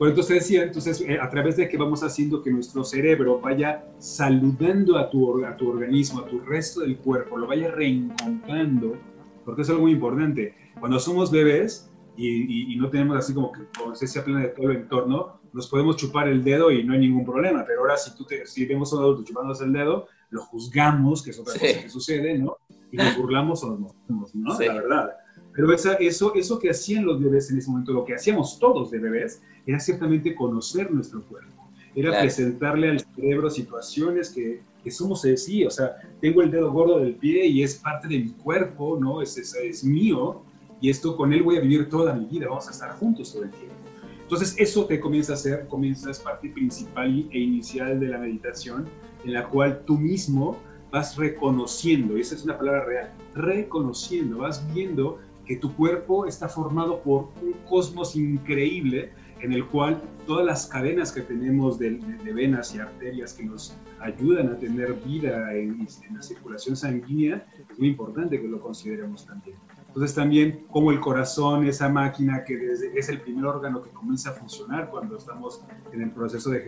[0.00, 3.84] Por entonces decía, entonces eh, a través de que vamos haciendo que nuestro cerebro vaya
[3.98, 8.96] saludando a tu, a tu organismo, a tu resto del cuerpo, lo vaya reencontrando,
[9.44, 10.54] porque eso es algo muy importante.
[10.80, 14.78] Cuando somos bebés y, y, no tenemos así como que conciencia plena de todo el
[14.78, 18.24] entorno, nos podemos chupar el dedo y no hay ningún problema, pero ahora si, tú
[18.24, 21.82] te, si vemos a un adulto chupándose el dedo, lo juzgamos, que es otra cosa
[21.82, 22.56] que sucede, ¿no?
[22.90, 24.58] Y nos burlamos o nos mojamos, ¿no?
[24.58, 25.10] La verdad.
[25.52, 28.90] Pero esa, eso, eso que hacían los bebés en ese momento, lo que hacíamos todos
[28.90, 31.68] de bebés, era ciertamente conocer nuestro cuerpo.
[31.94, 37.00] Era presentarle al cerebro situaciones que, que somos así, o sea, tengo el dedo gordo
[37.00, 39.20] del pie y es parte de mi cuerpo, ¿no?
[39.20, 40.42] Es, es, es mío
[40.80, 43.42] y esto con él voy a vivir toda mi vida, vamos a estar juntos todo
[43.42, 43.74] el tiempo.
[44.22, 48.88] Entonces eso te comienza a hacer, comienza, es parte principal e inicial de la meditación,
[49.24, 50.56] en la cual tú mismo
[50.92, 55.18] vas reconociendo, y esa es una palabra real, reconociendo, vas viendo
[55.50, 59.10] que tu cuerpo está formado por un cosmos increíble
[59.40, 61.98] en el cual todas las cadenas que tenemos de,
[62.32, 67.88] venas y arterias que nos ayudan a tener vida en, la circulación sanguínea, es muy
[67.88, 69.56] importante que lo consideremos también.
[69.88, 72.54] Entonces también como el corazón, esa máquina que
[72.94, 76.60] es el primer órgano que comienza a funcionar cuando estamos en el proceso de,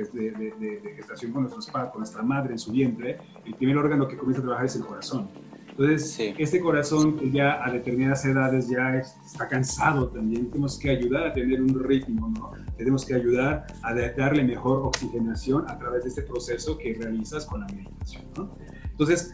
[0.96, 4.42] gestación con, nuestros, con nuestra madre en su vientre, el primer órgano que comienza a
[4.42, 5.28] trabajar es el corazón.
[5.72, 11.28] Entonces, este corazón que ya a determinadas edades ya está cansado también, tenemos que ayudar
[11.28, 12.52] a tener un ritmo, ¿no?
[12.76, 17.61] Tenemos que ayudar a darle mejor oxigenación a través de este proceso que realizas con
[17.61, 18.54] la meditación, ¿no?
[18.90, 19.32] Entonces,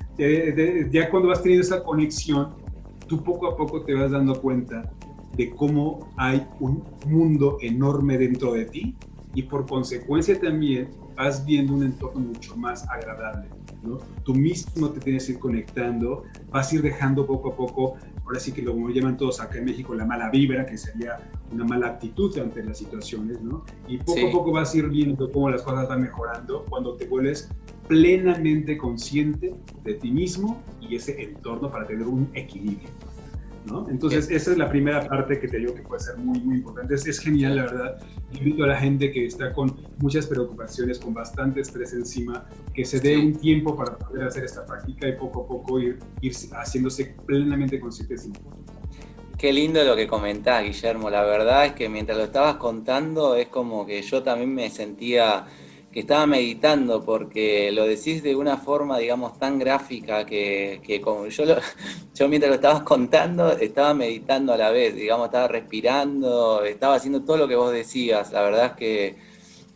[0.93, 2.55] ya cuando vas teniendo esa conexión,
[3.09, 4.89] tú poco a poco te vas dando cuenta
[5.37, 8.97] de cómo hay un mundo enorme dentro de ti
[9.35, 13.49] y por consecuencia también vas viendo un entorno mucho más agradable.
[13.89, 13.99] ¿No?
[14.25, 18.39] Tú mismo te tienes que ir conectando, vas a ir dejando poco a poco, ahora
[18.39, 21.19] sí que lo como llaman todos acá en México, la mala vibra, que sería
[21.51, 23.65] una mala actitud ante las situaciones, ¿no?
[23.89, 27.07] Y poco a poco vas a ir viendo cómo las cosas van mejorando cuando te
[27.07, 27.49] vuelves
[27.89, 32.91] plenamente consciente de ti mismo y ese entorno para tener un equilibrio.
[33.89, 36.95] Entonces, esa es la primera parte que te digo que puede ser muy, muy importante.
[36.95, 37.99] Es, genial, la verdad.
[38.33, 43.01] Invito a la gente que está con muchas preocupaciones, con bastante estrés encima, que se
[43.01, 47.17] dé un tiempo para poder hacer esta práctica y poco a poco ir, ir haciéndose
[47.27, 48.33] plenamente consciente de sí
[49.37, 51.11] Qué lindo lo que comentás, Guillermo.
[51.11, 55.47] La verdad es que mientras lo estabas contando, es como que yo también me sentía
[55.93, 61.45] que estaba meditando porque lo decís de una forma, digamos, tan gráfica que, como yo,
[62.15, 67.23] yo mientras lo estabas contando estaba meditando a la vez, digamos, estaba respirando, estaba haciendo
[67.25, 68.33] todo lo que vos decías.
[68.33, 69.17] La verdad es que,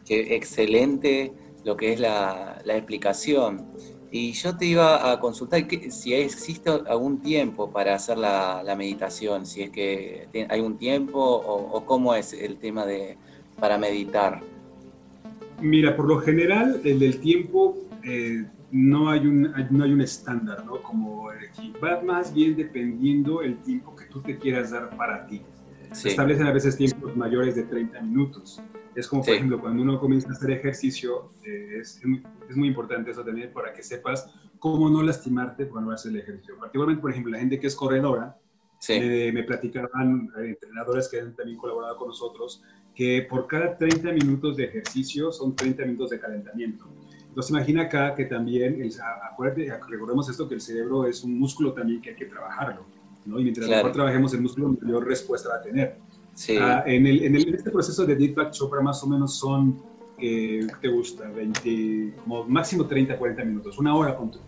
[0.04, 1.32] que excelente
[1.64, 3.72] lo que es la, la, explicación.
[4.10, 8.76] Y yo te iba a consultar que, si existe algún tiempo para hacer la, la
[8.76, 13.16] meditación, si es que hay un tiempo o, o cómo es el tema de
[13.58, 14.51] para meditar.
[15.62, 20.64] Mira, por lo general, el del tiempo eh, no, hay un, no hay un estándar,
[20.66, 20.82] ¿no?
[20.82, 21.28] Como
[21.82, 25.42] va más bien dependiendo el tiempo que tú te quieras dar para ti.
[25.92, 28.60] Se establecen a veces tiempos mayores de 30 minutos.
[28.94, 32.00] Es como, por ejemplo, cuando uno comienza a hacer ejercicio, eh, es,
[32.48, 36.58] es, muy importante eso también para que sepas cómo no lastimarte cuando haces el ejercicio.
[36.58, 38.36] Particularmente, por ejemplo, la gente que es corredora,
[38.88, 42.62] eh, me platicaban entrenadores que han también colaborado con nosotros,
[42.94, 46.84] que por cada 30 minutos de ejercicio son 30 minutos de calentamiento.
[47.28, 48.78] Entonces imagina acá que también,
[49.32, 52.84] acuérdate, recordemos esto, que el cerebro es un músculo también que hay que trabajarlo,
[53.24, 53.40] ¿no?
[53.40, 55.96] Y mientras mejor trabajemos el músculo, mayor respuesta va a tener.
[56.34, 56.58] Sí.
[56.60, 59.82] Ah, en, el, en, este proceso de Deepak Chopra más o menos son,
[60.18, 61.30] eh, ¿qué te gusta?
[61.30, 64.38] 20, como máximo 30, 40 minutos, una hora punto.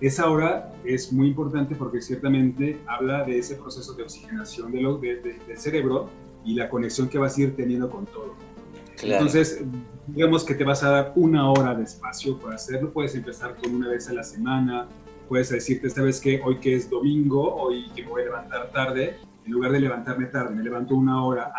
[0.00, 4.98] Esa hora es muy importante porque ciertamente habla de ese proceso de oxigenación de lo,
[4.98, 6.08] del cerebro
[6.44, 8.34] y la conexión que vas a ir teniendo con todo.
[9.02, 9.62] Entonces,
[10.06, 12.92] digamos que te vas a dar una hora de espacio para hacerlo.
[12.92, 14.88] Puedes empezar con una vez a la semana.
[15.28, 18.70] Puedes decirte, esta vez que hoy que es domingo, hoy que me voy a levantar
[18.72, 21.52] tarde, en lugar de levantarme tarde, me levanto una hora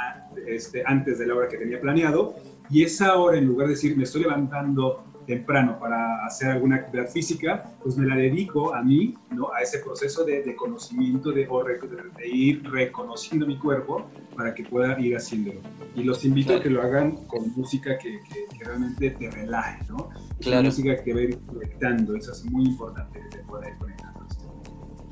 [0.47, 2.35] este, antes de la hora que tenía planeado.
[2.69, 7.07] Y esa hora, en lugar de decir, me estoy levantando temprano para hacer alguna actividad
[7.07, 9.53] física, pues me la dedico a mí, ¿no?
[9.53, 15.15] A ese proceso de, conocimiento, de, de, ir reconociendo mi cuerpo para que pueda ir
[15.15, 15.59] haciéndolo.
[15.95, 18.19] Y los invito a que lo hagan con música que,
[18.57, 20.09] que, realmente te relaje, ¿no?
[20.41, 20.63] Claro.
[20.63, 24.19] música que va ir conectando, eso es muy importante que te pueda ir conectando.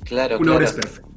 [0.03, 1.09] Claro, Una hora es perfecta,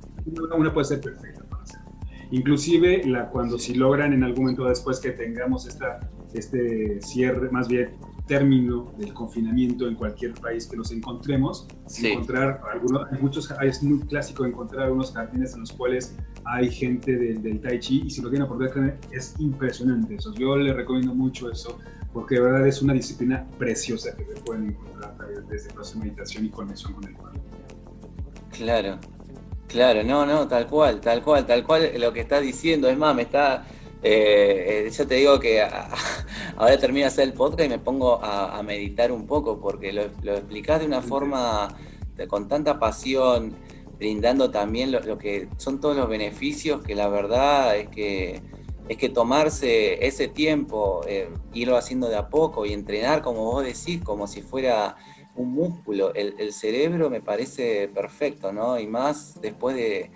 [0.54, 1.90] una, puede ser perfecta para hacerlo.
[2.32, 6.00] Inclusive la, cuando si logran en algún momento después que tengamos esta,
[6.34, 7.96] este cierre, más bien
[8.30, 11.66] término del confinamiento en cualquier país que nos encontremos,
[12.00, 16.14] encontrar algunos, hay muchos, es muy clásico encontrar algunos jardines en los cuales
[16.44, 20.32] hay gente del, del Tai Chi y si lo tienen oportunidad es impresionante eso.
[20.34, 21.76] Yo le recomiendo mucho eso
[22.12, 25.74] porque de verdad es una disciplina preciosa que se pueden encontrar a través de este
[25.74, 27.40] proceso de meditación y conexión con el cuerpo.
[28.52, 28.98] Claro,
[29.66, 32.88] claro, no, no, tal cual, tal cual, tal cual lo que estás diciendo.
[32.88, 33.66] Es más, me está
[34.02, 35.62] eh, eh, yo te digo que
[36.56, 40.04] ahora termino de hacer el podcast y me pongo a, meditar un poco porque lo,
[40.22, 41.68] lo, explicás de una forma
[42.28, 43.54] con tanta pasión,
[43.98, 48.42] brindando también lo, que son todos los beneficios que la verdad es que
[48.88, 53.62] es que tomarse ese tiempo, eh, irlo haciendo de a poco y entrenar, como vos
[53.62, 54.96] decís, como si fuera
[55.36, 56.12] un músculo.
[56.12, 58.80] el cerebro me parece perfecto, ¿no?
[58.80, 60.10] Y más después de,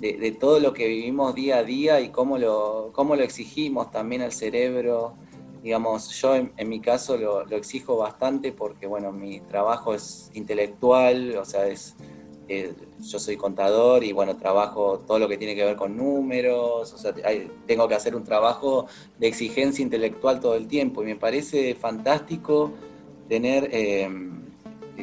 [0.00, 4.22] de, todo lo que vivimos día a día y cómo lo, cómo lo exigimos también
[4.22, 5.14] al cerebro.
[5.62, 11.44] Digamos, yo en, mi caso lo, exijo bastante porque, bueno, mi trabajo es intelectual, o
[11.44, 11.96] sea, es,
[12.48, 16.94] eh, yo soy contador y, bueno, trabajo todo lo que tiene que ver con números,
[16.94, 17.12] o sea,
[17.66, 18.86] tengo que hacer un trabajo
[19.18, 22.72] de exigencia intelectual todo el tiempo y me parece fantástico
[23.28, 23.68] tener...
[23.70, 24.08] Eh,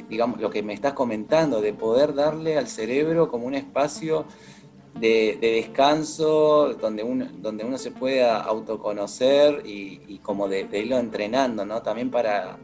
[0.10, 4.26] digamos, lo que me estás comentando, de poder darle al cerebro como un espacio
[5.00, 11.82] de, descanso, donde uno, donde uno se pueda autoconocer y, como de, irlo entrenando, ¿no?
[11.82, 12.58] También para,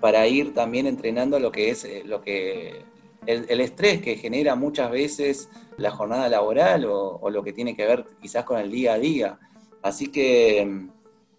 [0.00, 2.84] para ir también entrenando lo que es eh, lo que
[3.26, 8.06] el, estrés que genera muchas veces la jornada laboral o, lo que tiene que ver
[8.20, 9.38] quizás con el día a día.
[9.82, 10.88] Así que,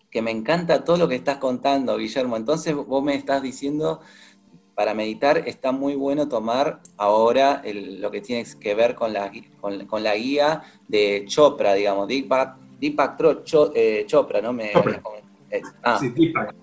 [0.10, 2.38] que me encanta todo lo que estás contando, Guillermo.
[2.38, 4.02] Entonces vos me estás diciendo
[4.76, 10.04] para meditar está muy bueno tomar ahora lo que tiene que ver con la, con,
[10.04, 13.20] la guía de Chopra, digamos, Deepak, Deepak
[13.76, 14.54] eh, Chopra, ¿no?
[14.54, 14.72] Me,
[15.52, 15.98] eh, ah.
[16.00, 16.56] Sí, Deepak,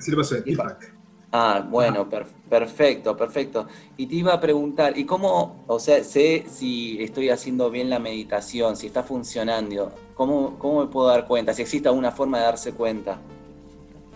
[0.45, 0.99] Deepak.
[1.31, 2.09] Ah, bueno,
[2.49, 3.67] perfecto, perfecto.
[3.99, 7.99] Y te iba a preguntar, ¿y cómo, o sea, sé si estoy haciendo bien la
[7.99, 9.93] meditación, si está funcionando?
[10.15, 11.53] ¿Cómo, cómo me puedo dar cuenta?
[11.53, 13.19] Si existe alguna forma de darse cuenta.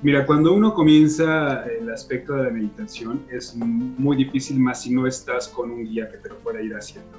[0.02, 5.06] Mira, cuando uno comienza el aspecto de la meditación es muy difícil más si no
[5.06, 7.10] estás con un guía que te lo pueda ir haciendo.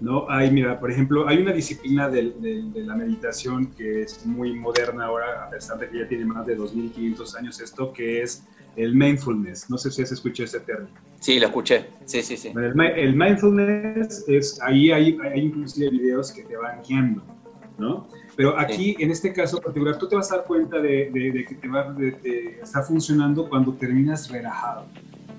[0.00, 0.28] ¿no?
[0.28, 2.34] Hay, mira, por ejemplo, hay una disciplina de,
[2.74, 6.58] la meditación que es muy moderna ahora, a pesar de que ya tiene más de
[6.58, 8.44] 2.500 años esto, que es
[8.74, 9.70] el mindfulness.
[9.70, 10.90] No sé si has escuchado ese término.
[11.20, 11.86] Sí, lo escuché.
[12.04, 12.52] Sí, sí, sí.
[12.52, 17.22] El, mindfulness es, ahí hay, hay inclusive videos que te van guiando,
[17.78, 18.08] ¿no?
[18.36, 21.68] Pero aquí, en este caso particular, tú te vas a dar cuenta de, que te,
[21.68, 24.86] va, de, está funcionando cuando terminas relajado,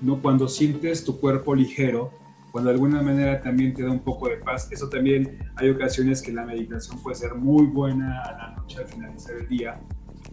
[0.00, 0.20] ¿no?
[0.20, 2.10] Cuando sientes tu cuerpo ligero,
[2.52, 4.72] cuando de alguna manera también te da un poco de paz.
[4.72, 8.86] Eso también hay ocasiones que la meditación puede ser muy buena a la noche al
[8.86, 9.78] finalizar el día,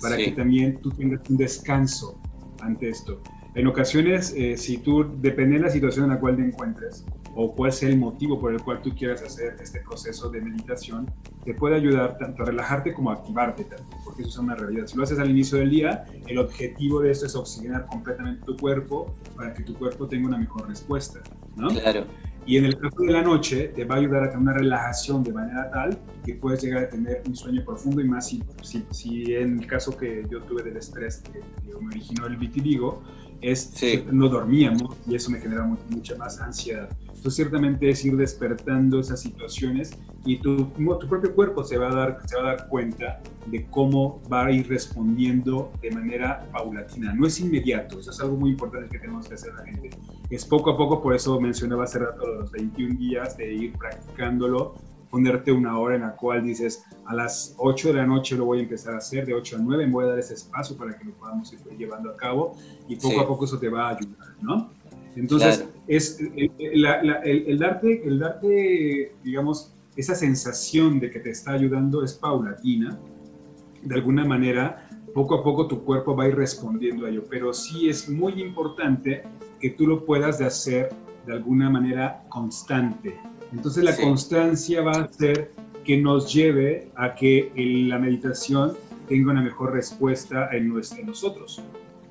[0.01, 2.21] para que también tú tengas un descanso
[2.61, 3.21] ante esto.
[3.55, 7.53] En ocasiones, eh, si tú, depende de la situación en la cual te encuentres, o
[7.53, 11.11] cuál sea el motivo por el cual tú quieras hacer este proceso de meditación,
[11.43, 14.87] te puede ayudar tanto a relajarte como a activarte también, porque eso es una realidad.
[14.87, 18.55] Si lo haces al inicio del día, el objetivo de esto es oxigenar completamente tu
[18.57, 21.21] cuerpo para que tu cuerpo tenga una mejor respuesta,
[21.55, 21.69] ¿no?
[21.69, 22.05] Claro.
[22.45, 25.23] Y en el caso de la noche, te va a ayudar a tener una relajación
[25.23, 28.85] de manera tal que puedes llegar a tener un sueño profundo y más si, si,
[28.91, 33.01] si en el caso que yo tuve del estrés que, que me originó el vitiligo,
[33.43, 36.89] es que no dormíamos y eso me genera mucha más ansiedad.
[37.23, 41.95] Entonces, ciertamente es ir despertando esas situaciones y tu, tu propio cuerpo se va, a
[41.95, 47.13] dar, se va a dar cuenta de cómo va a ir respondiendo de manera paulatina.
[47.13, 49.91] No es inmediato, eso es algo muy importante que tenemos que hacer la gente.
[50.29, 54.75] Es poco a poco, por eso mencionaba hace rato los 21 días de ir practicándolo
[55.09, 58.59] ponerte una hora en la cual dices, a las 8 de la noche lo voy
[58.59, 60.97] a empezar a hacer, de 8 a 9 me voy a dar ese espacio para
[60.97, 62.57] que lo podamos ir llevando a cabo
[62.87, 64.71] y poco a poco eso te va a ayudar, ¿no?
[65.15, 72.13] Entonces, es el, darte, el darte, digamos, esa sensación de que te está ayudando es
[72.13, 72.99] paulatina.
[73.81, 77.53] De alguna manera, poco a poco tu cuerpo va a ir respondiendo a ello, pero
[77.53, 79.23] sí es muy importante
[79.59, 80.89] que tú lo puedas de hacer
[81.27, 83.17] de alguna manera constante,
[83.53, 85.51] entonces la constancia va a hacer
[85.85, 87.51] que nos lleve a que
[87.87, 88.73] la meditación
[89.07, 90.73] tenga una mejor respuesta en,
[91.05, 91.61] nosotros.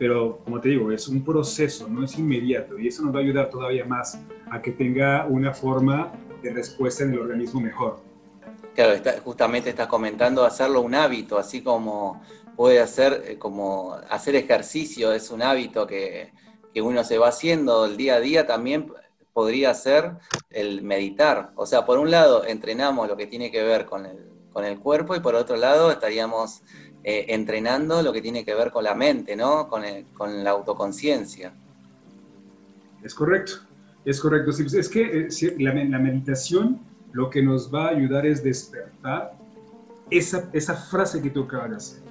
[0.03, 3.23] Pero como te digo, es un proceso, no es inmediato y eso nos va a
[3.23, 4.19] ayudar todavía más
[4.51, 6.11] a que tenga una forma
[6.43, 8.01] de respuesta en el organismo mejor.
[8.75, 12.21] Claro, justamente estás comentando hacerlo un hábito, así como
[12.57, 16.33] puede hacer, eh, como hacer ejercicio es un hábito que,
[16.75, 18.93] que uno se va haciendo el día a día, también
[19.33, 20.15] podría ser
[20.51, 21.53] el meditar.
[21.55, 24.19] O sea, por un lado entrenamos lo que tiene que ver con el,
[24.53, 26.63] con el cuerpo y por otro lado estaríamos
[27.05, 29.69] eh, entrenando lo que tiene que ver con la mente, ¿no?
[29.69, 29.83] Con,
[30.15, 31.53] con la autoconciencia.
[33.03, 33.55] Es correcto,
[34.05, 34.53] es correcto.
[34.57, 36.81] Pues, es que eh, la, la, meditación
[37.13, 39.37] lo que nos va a ayudar es despertar
[40.11, 42.03] esa, esa frase que tú acabas de hacer.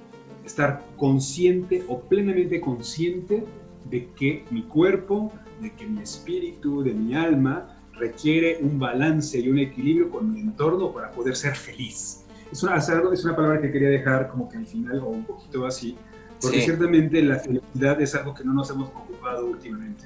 [0.44, 3.44] Estar consciente o plenamente consciente
[3.88, 9.48] de que mi cuerpo, de que mi espíritu, de mi alma requiere un balance y
[9.48, 12.21] un equilibrio con mi entorno para poder ser feliz.
[12.52, 15.64] Es una, es una palabra que quería dejar como que al final o un poquito
[15.66, 15.96] así,
[16.40, 20.04] porque ciertamente la felicidad es algo que no nos hemos ocupado últimamente.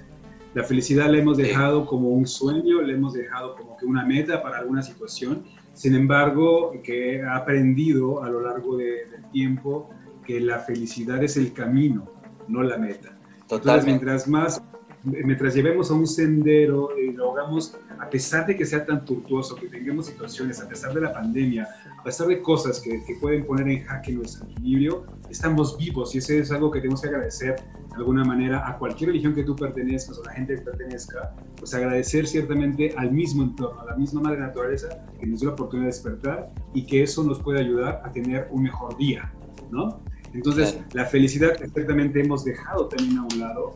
[0.55, 4.43] La felicidad la hemos dejado como un sueño, la hemos dejado como que una meta
[4.43, 5.45] para alguna situación.
[5.75, 9.91] Sin embargo, que he aprendido a lo largo del tiempo
[10.25, 12.09] que la felicidad es el camino,
[12.49, 13.19] no la meta.
[13.49, 13.57] Totalmente.
[13.57, 14.63] Entonces, mientras más
[15.07, 19.55] mientras llevemos a un sendero y lo hagamos, a pesar de que sea tan tortuoso,
[19.57, 21.69] que tengamos situaciones, a pesar de la pandemia,
[21.99, 26.19] a pesar de cosas que, que pueden poner en jaque nuestro equilibrio, estamos vivos y
[26.19, 27.57] eso es algo que tenemos que agradecer
[27.97, 31.35] de alguna manera a cualquier religión que tú pertenezcas o a la gente que pertenezca,
[31.57, 34.89] pues agradecer ciertamente al mismo entorno, a la misma madre naturaleza
[35.19, 38.49] que nos dio la oportunidad de despertar y que eso nos puede ayudar a tener
[38.51, 39.33] un mejor día,
[39.71, 40.01] ¿no?
[40.35, 43.75] Entonces, la felicidad que ciertamente hemos dejado también a un lado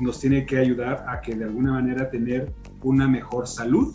[0.00, 3.94] nos tiene que ayudar a que de alguna manera tener una mejor salud,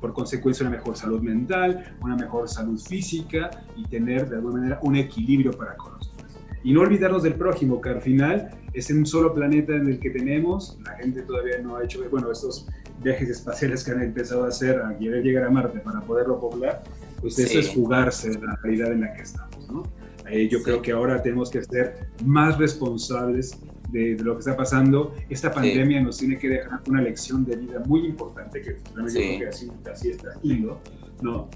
[0.00, 4.80] por consecuencia una mejor salud mental, una mejor salud física y tener de alguna manera
[4.82, 6.38] un equilibrio para con nosotros.
[6.62, 10.10] Y no olvidarnos del prójimo, que al final es un solo planeta en el que
[10.10, 12.68] tenemos, la gente todavía no ha hecho, bueno, estos
[13.02, 16.82] viajes espaciales que han empezado a hacer, a querer llegar a Marte para poderlo poblar,
[17.20, 19.82] pues eso es jugarse de la realidad en la que estamos, ¿no?
[20.28, 23.58] Eh, yo creo que ahora tenemos que ser más responsables
[23.94, 27.80] de, lo que está pasando, esta pandemia nos tiene que dejar una lección de vida
[27.86, 30.80] muy importante, que realmente creo que así, así está haciendo,
[31.22, 31.48] ¿no?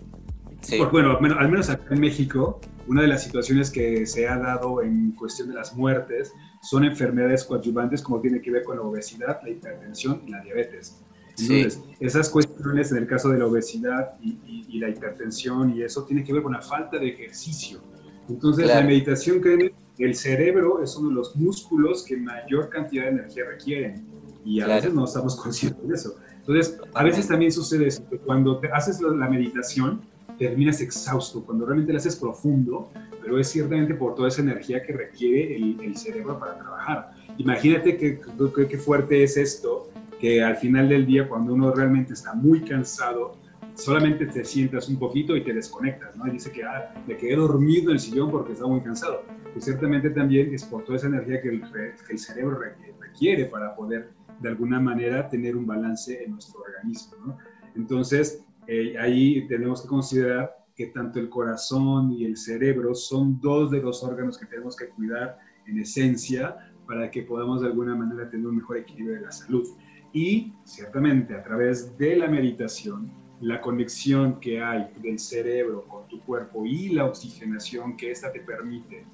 [0.76, 4.82] Porque, bueno, al menos acá en México, una de las situaciones que se ha dado
[4.82, 6.32] en cuestión de las muertes
[6.62, 11.02] son enfermedades coadyuvantes como tiene que ver con la obesidad, la hipertensión y la diabetes.
[11.38, 16.04] Entonces, esas cuestiones en el caso de la obesidad y, y, la hipertensión y eso
[16.04, 17.80] tiene que ver con la falta de ejercicio.
[18.28, 19.72] Entonces, la meditación, créeme,
[20.04, 24.04] el cerebro es uno de los músculos que mayor cantidad de energía requieren
[24.44, 26.16] y a veces no estamos conscientes de eso.
[26.38, 30.00] Entonces, a veces también sucede eso, que cuando te haces la meditación,
[30.38, 32.90] terminas exhausto, cuando realmente lo haces profundo,
[33.20, 37.12] pero es ciertamente por toda esa energía que requiere el, cerebro para trabajar.
[37.36, 42.14] Imagínate qué que, que fuerte es esto, que al final del día, cuando uno realmente
[42.14, 43.36] está muy cansado,
[43.78, 46.26] solamente te sientas un poquito y te desconectas, ¿no?
[46.26, 49.22] Y dice que ah, me quedé dormido en el sillón porque estaba muy cansado.
[49.52, 52.58] Pues ciertamente también es por toda esa energía que el, que el cerebro
[53.00, 54.10] requiere para poder
[54.40, 57.38] de alguna manera tener un balance en nuestro organismo, ¿no?
[57.76, 63.70] Entonces, eh, ahí tenemos que considerar que tanto el corazón y el cerebro son dos
[63.70, 66.56] de los órganos que tenemos que cuidar en esencia
[66.86, 69.66] para que podamos de alguna manera tener un mejor equilibrio de la salud.
[70.12, 76.20] Y ciertamente a través de la meditación la conexión que hay del cerebro con tu
[76.20, 79.04] cuerpo y la oxigenación que esta te permite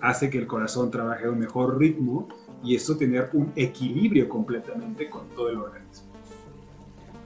[0.00, 2.28] hace que el corazón trabaje a un mejor ritmo
[2.62, 6.08] y eso tener un equilibrio completamente con todo el organismo.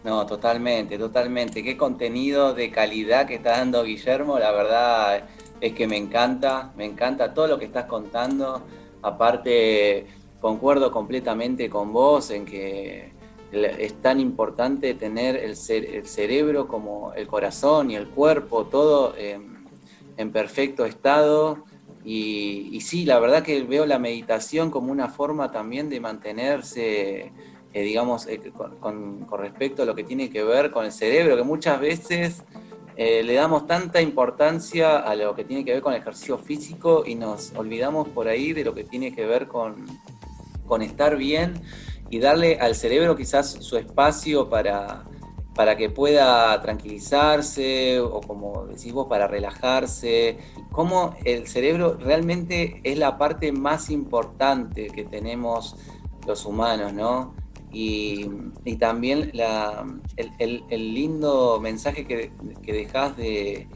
[0.04, 1.64] No, totalmente, totalmente.
[1.64, 5.28] Qué contenido de calidad que está dando Guillermo, la verdad
[5.60, 8.62] es que me encanta, me encanta todo lo que estás contando.
[9.02, 10.06] Aparte,
[10.40, 13.12] concuerdo completamente con vos en que
[13.52, 20.84] es tan importante tener el, cerebro como el corazón y el cuerpo, todo en, perfecto
[20.84, 21.64] estado.
[22.04, 27.32] Y, sí, la verdad que veo la meditación como una forma también de mantenerse,
[27.72, 28.40] eh, digamos, eh,
[28.80, 32.42] con, respecto a lo que tiene que ver con el cerebro, que muchas veces
[32.96, 37.04] eh, le damos tanta importancia a lo que tiene que ver con el ejercicio físico
[37.06, 39.86] y nos olvidamos por ahí de lo que tiene que ver con,
[40.66, 41.60] con estar bien
[42.10, 45.04] y darle al cerebro quizás su espacio para,
[45.54, 50.38] para que pueda tranquilizarse o como decís vos, para relajarse.
[50.70, 55.76] Cómo el cerebro realmente es la parte más importante que tenemos
[56.26, 57.34] los humanos, ¿no?
[57.72, 58.30] Y,
[58.78, 59.84] también la,
[60.16, 62.32] el, lindo mensaje que,
[62.62, 63.66] que dejás de,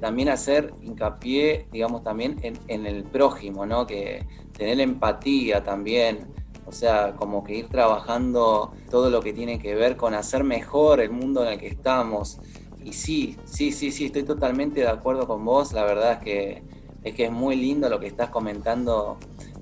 [0.00, 3.86] también hacer hincapié, digamos, también en, en el prójimo, ¿no?
[3.86, 6.28] Que tener empatía también,
[6.66, 11.00] o sea, como que ir trabajando todo lo que tiene que ver con hacer mejor
[11.00, 12.40] el mundo en el que estamos.
[12.82, 15.72] Y sí, sí, sí, sí, estoy totalmente de acuerdo con vos.
[15.72, 16.62] La verdad es que
[17.02, 19.18] es, que es muy lindo lo que estás comentando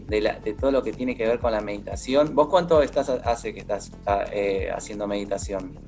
[0.08, 2.34] de, todo lo que tiene que ver con la meditación.
[2.34, 5.78] ¿Vos cuánto estás hace que estás ah, eh, haciendo meditación?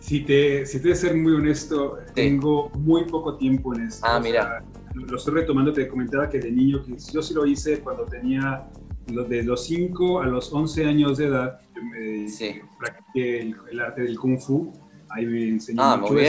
[0.00, 4.06] Si te, si te de ser muy honesto, tengo muy poco tiempo en esto.
[4.06, 4.62] Ah, mira.
[4.94, 8.68] lo estoy retomando, te comentaba que de niño, yo sí lo hice cuando tenía
[9.06, 11.60] de los 5 a los 11 años de edad,
[11.98, 12.26] eh,
[12.78, 13.40] practiqué
[13.70, 14.72] el, arte del kung fu,
[15.10, 16.24] ahí me enseñó ah, mucho muy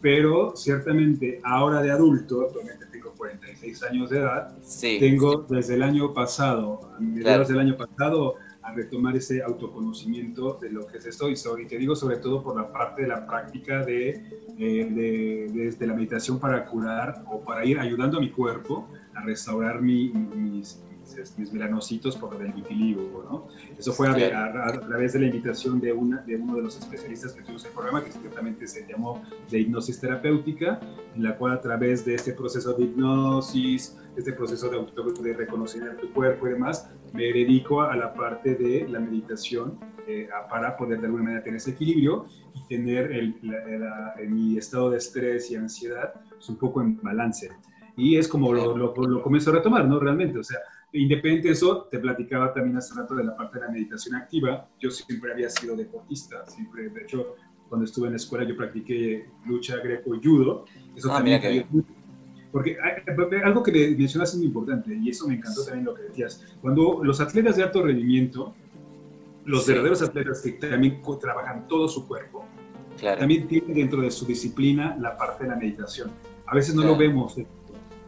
[0.00, 6.14] pero ciertamente ahora de adulto, actualmente tengo 46 años de edad, tengo desde el año
[6.14, 11.28] pasado, a mediados del año pasado, a retomar ese autoconocimiento de lo que es esto.
[11.28, 14.10] Y, sobre, y te digo sobre todo por la parte de la práctica de,
[14.58, 19.80] eh, de, la meditación para curar o para ir ayudando a mi cuerpo a restaurar
[19.80, 20.80] mi, mis,
[21.36, 23.48] mis melanocitos por el vitiligo, ¿no?
[23.76, 27.42] Eso fue a, través de la invitación de, una, de uno de los especialistas que
[27.42, 30.80] tuvimos el programa, que ciertamente se llamó de hipnosis terapéutica,
[31.14, 35.96] en la cual a través de este proceso de hipnosis, este proceso de, de reconocimiento
[35.96, 40.76] de tu cuerpo y demás, me dedico a la parte de la meditación eh, para
[40.76, 43.34] poder de alguna manera tener ese equilibrio y tener el,
[44.28, 47.50] mi estado de estrés y ansiedad pues, un poco en balance.
[47.96, 49.98] Y es como lo, lo, lo comienzo a retomar, ¿no?
[49.98, 50.58] Realmente, o sea,
[50.92, 54.68] Independiente de eso, te platicaba también hace rato de la parte de la meditación activa.
[54.80, 57.36] Yo siempre había sido deportista, siempre, de hecho,
[57.68, 60.64] cuando estuve en la escuela yo practiqué lucha greco y judo.
[60.96, 61.84] Eso ah, también mira que...
[62.50, 62.78] Porque
[63.44, 66.46] algo que mencionas es muy importante y eso me encantó también lo que decías.
[66.62, 68.54] Cuando los atletas de alto rendimiento,
[69.44, 72.46] los verdaderos atletas que también trabajan todo su cuerpo,
[72.98, 76.10] también tienen dentro de su disciplina la parte de la meditación.
[76.46, 77.36] A veces no lo vemos,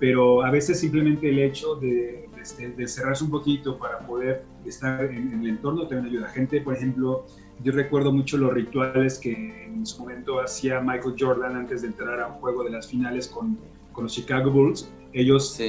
[0.00, 5.04] pero a veces simplemente el hecho de este, de, cerrarse un poquito para poder estar
[5.04, 6.28] en, el entorno también ayuda.
[6.28, 7.26] Gente, por ejemplo,
[7.62, 12.18] yo recuerdo mucho los rituales que en su momento hacía Michael Jordan antes de entrar
[12.18, 13.58] a un juego de las finales con,
[13.92, 14.90] con los Chicago Bulls.
[15.12, 15.60] Ellos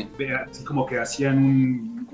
[0.49, 2.07] así como que hacían un,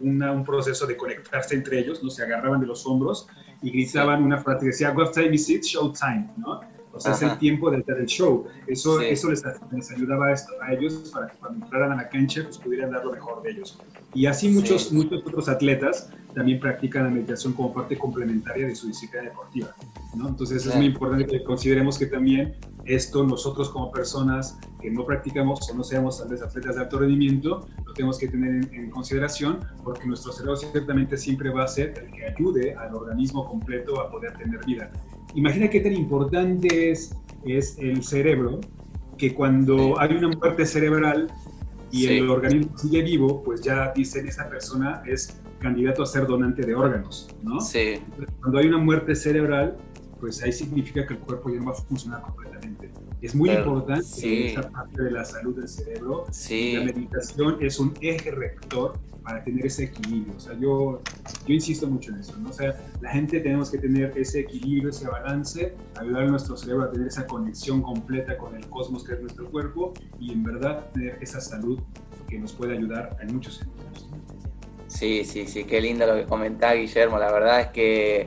[0.00, 2.10] un proceso de conectarse entre ellos, ¿no?
[2.10, 3.28] se agarraban de los hombros
[3.62, 5.62] y gritaban una frase que decía, What time is it?
[5.62, 6.60] Show time, ¿no?
[6.94, 8.46] O sea, es el tiempo del, del show.
[8.66, 12.08] Eso, eso les, les, ayudaba a, esto, a, ellos para que cuando entraran a la
[12.08, 13.78] cancha pues pudieran dar lo mejor de ellos.
[14.14, 18.88] Y así muchos, muchos otros atletas también practican la meditación como parte complementaria de su
[18.88, 19.74] disciplina deportiva.
[20.14, 20.28] ¿no?
[20.28, 25.70] Entonces es muy importante que consideremos que también esto nosotros como personas que no practicamos
[25.70, 28.90] o no seamos tal vez atletas de alto rendimiento, lo tenemos que tener en, en
[28.90, 34.00] consideración porque nuestro cerebro ciertamente siempre va a ser el que ayude al organismo completo
[34.00, 34.90] a poder tener vida.
[35.34, 38.60] Imagina qué tan importante es, es el cerebro
[39.16, 41.32] que cuando hay una muerte cerebral
[41.90, 46.62] y el organismo sigue vivo, pues ya dicen esa persona es candidato a ser donante
[46.62, 47.60] de órganos, ¿no?
[47.60, 48.00] Sí.
[48.40, 49.76] Cuando hay una muerte cerebral,
[50.18, 52.90] pues ahí significa que el cuerpo ya no va a funcionar completamente.
[53.22, 56.26] Es muy importante esa parte de la salud del cerebro.
[56.32, 56.74] Sí.
[56.76, 60.34] La meditación es un eje rector para tener ese equilibrio.
[60.36, 61.00] O sea, yo,
[61.46, 62.50] yo insisto mucho en eso, ¿no?
[62.50, 66.82] O sea, la gente tenemos que tener ese equilibrio, ese balance, ayudar a nuestro cerebro
[66.82, 70.90] a tener esa conexión completa con el cosmos que es nuestro cuerpo y en verdad
[70.92, 71.80] tener esa salud
[72.28, 74.08] que nos puede ayudar en muchos sentidos.
[74.88, 77.18] Sí, sí, sí, qué lindo lo que comentaba Guillermo.
[77.18, 78.26] La verdad es que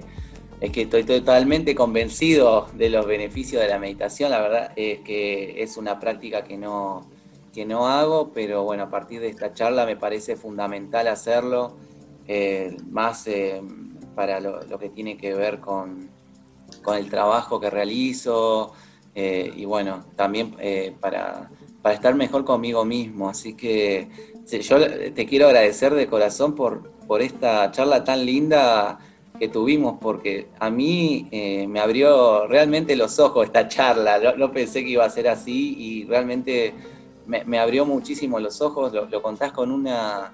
[0.66, 4.32] es que estoy totalmente convencido de los beneficios de la meditación.
[4.32, 7.05] La verdad es que es una práctica que no,
[7.53, 11.78] que no hago, pero bueno, a partir de esta charla me parece fundamental hacerlo,
[12.28, 13.61] eh, más eh,
[14.16, 16.09] para lo, que tiene que ver con,
[16.97, 18.74] el trabajo que realizo
[19.13, 20.55] eh, y bueno, también
[20.99, 21.51] para,
[21.84, 23.30] para, estar mejor conmigo mismo.
[23.30, 24.09] Así que
[24.61, 24.80] yo
[25.13, 28.99] te quiero agradecer de corazón por, por esta charla tan linda
[29.39, 31.27] que tuvimos, porque a mí
[31.67, 34.36] me abrió realmente los ojos esta charla.
[34.38, 36.73] no pensé que iba a ser así y realmente
[37.27, 40.33] me, abrió muchísimo los ojos, lo, contás con una,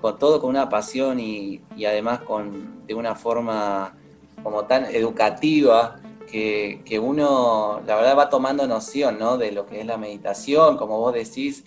[0.00, 3.96] con todo con una pasión y, además con, de una forma
[4.42, 5.96] como tan educativa
[6.30, 9.38] que, uno, la verdad, va tomando noción ¿no?
[9.38, 11.64] de lo que es la meditación, como vos decís,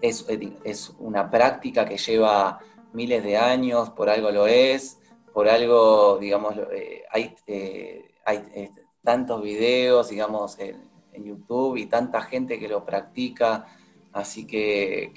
[0.00, 0.24] es,
[0.64, 2.60] es una práctica que lleva
[2.92, 4.97] miles de años, por algo lo es,
[5.38, 8.72] por algo, digamos, eh, hay, eh, hay eh,
[9.04, 13.66] tantos videos, digamos, en YouTube y tanta gente que lo practica.
[14.12, 15.12] Así que,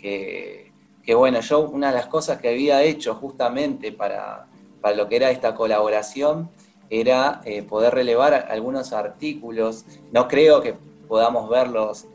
[1.04, 4.46] que, bueno, yo una de las cosas que había hecho justamente para,
[4.80, 6.52] para lo que era esta colaboración
[6.92, 9.86] era poder relevar algunos artículos.
[10.12, 10.76] No creo que
[11.08, 12.06] podamos verlos.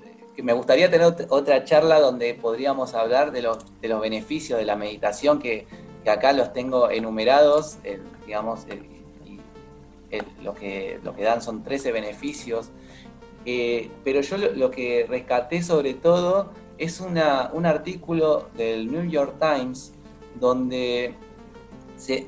[0.41, 4.77] Me gustaría tener otra charla donde podríamos hablar de los, de los beneficios de la
[4.77, 5.67] meditación, que,
[6.07, 7.79] que acá los tengo enumerados,
[8.25, 8.61] digamos,
[10.41, 12.71] lo, que, lo que dan son 13 beneficios
[13.45, 17.17] eh, pero yo lo, que rescaté sobre todo es un
[17.67, 19.93] artículo del New York Times
[20.39, 21.15] donde,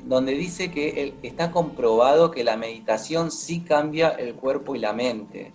[0.05, 5.51] donde dice que está comprobado que la meditación sí cambia el cuerpo y la mente.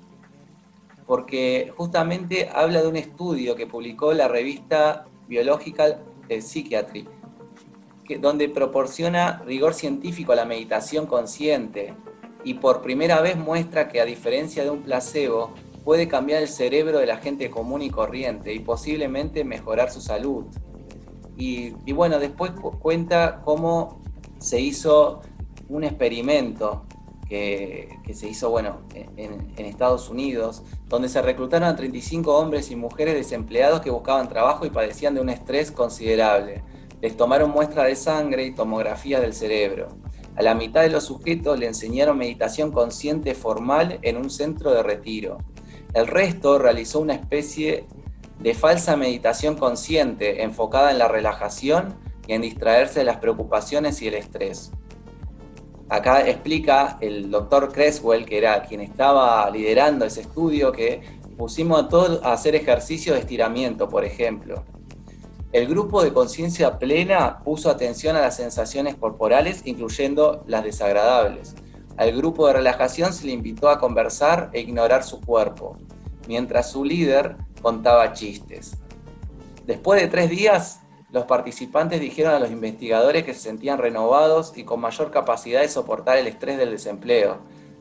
[1.07, 5.99] Porque justamente habla de un estudio que publicó la revista Biological
[6.29, 7.09] Psychiatry,
[8.21, 11.95] donde proporciona rigor científico a la meditación consciente
[12.45, 15.53] y por primera vez muestra que a diferencia de un placebo,
[15.85, 20.47] puede cambiar el cerebro de la gente común y corriente y posiblemente mejorar su salud.
[21.37, 24.01] Y, bueno, después cuenta cómo
[24.39, 25.21] se hizo
[25.69, 26.87] un experimento
[27.29, 32.77] que, se hizo bueno, en, en, Estados Unidos, donde se reclutaron a 35 hombres y
[32.77, 36.63] mujeres desempleados que buscaban trabajo y padecían de un estrés considerable.
[37.05, 39.89] Les tomaron muestra de sangre y tomografías del cerebro.
[40.37, 44.83] A la mitad de los sujetos le enseñaron meditación consciente formal en un centro de
[44.83, 45.37] retiro.
[45.93, 47.87] El resto realizó una especie
[48.39, 51.95] de falsa meditación consciente enfocada en la relajación
[52.27, 54.73] y en distraerse de las preocupaciones y el estrés.
[55.91, 61.03] Acá explica el doctor Creswell, que era quien estaba liderando ese estudio, que
[61.37, 64.65] pusimos a todos a hacer ejercicios de estiramiento, por ejemplo.
[65.55, 71.55] El grupo de conciencia plena puso atención a las sensaciones corporales, incluyendo las desagradables.
[71.97, 75.79] Al grupo de relajación se le invitó a conversar e ignorar su cuerpo,
[76.27, 78.79] mientras su líder contaba chistes.
[79.65, 80.81] Después de tres días,
[81.13, 85.69] los participantes dijeron a los investigadores que se sentían renovados y con mayor capacidad de
[85.69, 87.39] soportar el estrés del desempleo.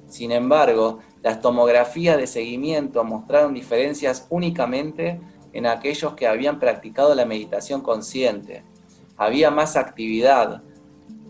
[0.07, 5.19] Sin embargo, las tomografías de seguimiento mostraron diferencias únicamente
[5.53, 8.63] en aquellos que habían practicado la meditación consciente.
[9.17, 10.63] Había más actividad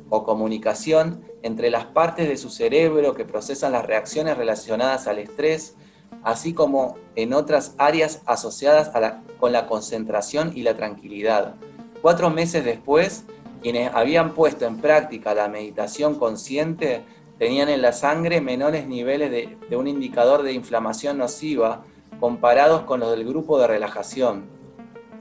[0.10, 5.76] o comunicación entre las partes de su cerebro que procesan las reacciones relacionadas al estrés,
[6.24, 8.92] así como en otras áreas asociadas
[9.40, 11.56] con la concentración y la tranquilidad.
[12.02, 13.26] Cuatro meses después,
[13.62, 17.04] quienes habían puesto en práctica la meditación consciente
[17.38, 19.32] tenían en la sangre menores niveles
[19.70, 21.84] de un indicador de inflamación nociva
[22.24, 24.46] comparados con los del grupo de relajación,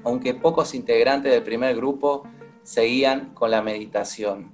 [0.04, 2.22] aunque pocos integrantes del primer grupo
[2.62, 4.52] seguían con la meditación.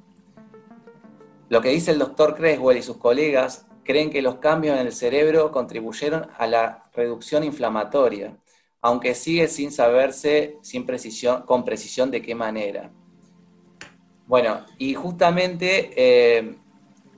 [1.51, 4.95] Lo que dice el doctor Creswell y sus colegas creen que los cambios en el
[4.95, 8.39] cerebro contribuyeron a la reducción inflamatoria,
[8.81, 12.91] aunque sigue sin saberse sin precisión, con precisión de qué manera.
[14.27, 16.57] Bueno, y justamente eh,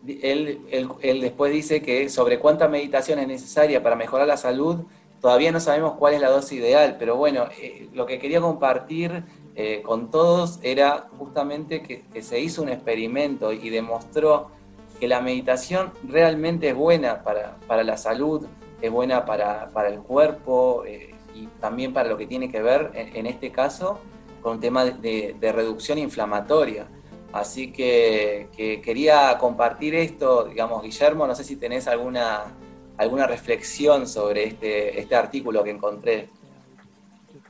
[0.08, 0.60] él,
[1.02, 4.86] él, después dice que sobre cuánta meditación es necesaria para mejorar la salud,
[5.20, 9.24] Todavía no sabemos cuál es la dosis ideal, pero bueno, eh, lo que quería compartir
[9.54, 14.50] eh, con todos era justamente que, se hizo un experimento y demostró
[14.98, 18.46] que la meditación realmente es buena para, la salud,
[18.80, 23.26] es buena para, el cuerpo eh, y también para lo que tiene que ver, en,
[23.26, 23.98] este caso,
[24.40, 26.86] con un tema de, de reducción inflamatoria.
[27.32, 32.54] Así que, que, quería compartir esto, digamos, Guillermo, no sé si tenés alguna
[33.00, 36.28] alguna reflexión sobre este, este artículo que encontré.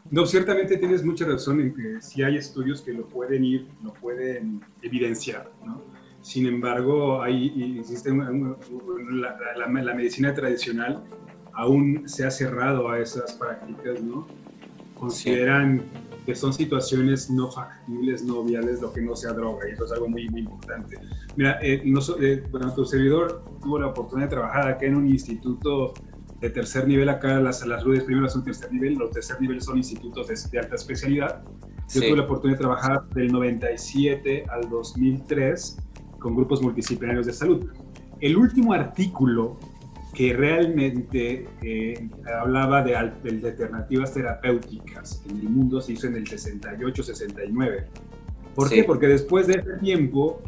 [0.08, 3.92] No, ciertamente tienes mucha razón en que sí hay estudios que lo pueden ir, lo
[3.94, 5.82] pueden evidenciar, ¿no?
[6.22, 11.02] Sin embargo, hay, existe la, la, medicina tradicional
[11.54, 14.26] aún se ha cerrado a esas prácticas, ¿no?
[14.94, 15.82] Consideran
[16.30, 19.90] que son situaciones no factibles, no viales, lo que no sea droga, y eso es
[19.90, 20.96] algo muy, muy importante.
[21.34, 25.92] Mira, eh, eh, bueno, tu servidor tuvo la oportunidad de trabajar acá en un instituto
[26.40, 29.76] de tercer nivel, acá las, las ruedas primero son tercer nivel, los tercer nivel son
[29.78, 31.42] institutos de, alta especialidad.
[31.92, 35.78] Yo tuve la oportunidad de trabajar del 97 al 2003
[36.20, 37.66] con grupos multidisciplinarios de salud.
[38.20, 39.58] El último artículo
[40.14, 42.08] que realmente eh,
[42.40, 47.84] hablaba de, alternativas terapéuticas en el mundo se hizo en el 68-69.
[48.54, 48.82] ¿Por qué?
[48.82, 50.42] Porque después de ese tiempo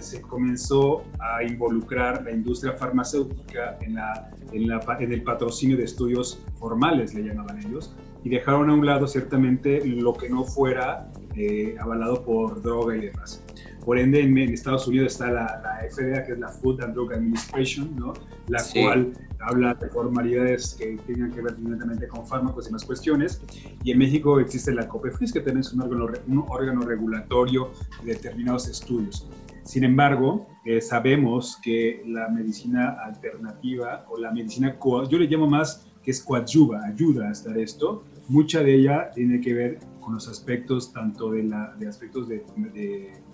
[0.00, 7.14] se comenzó a involucrar la industria farmacéutica en, la, en, el patrocinio de estudios formales,
[7.14, 7.94] le llamaban ellos,
[8.24, 13.00] y dejaron a un lado ciertamente lo que no fuera eh, avalado por droga y
[13.02, 13.44] demás.
[13.86, 17.94] Por ende, en, Estados Unidos está la, FDA, que es la Food and Drug Administration,
[17.94, 18.14] ¿no?
[18.48, 23.40] la cual habla de formalidades que tengan que ver directamente con fármacos y más cuestiones.
[23.84, 27.70] Y en México existe la COPEFRIS, que también es un órgano, un órgano regulatorio
[28.02, 29.28] de determinados estudios.
[29.62, 34.76] Sin embargo, eh, sabemos que la medicina alternativa o la medicina,
[35.08, 39.40] yo le llamo más que es coadyuva, ayuda a estar esto, mucha de ella tiene
[39.40, 43.25] que ver con los aspectos tanto de, la, de aspectos de, de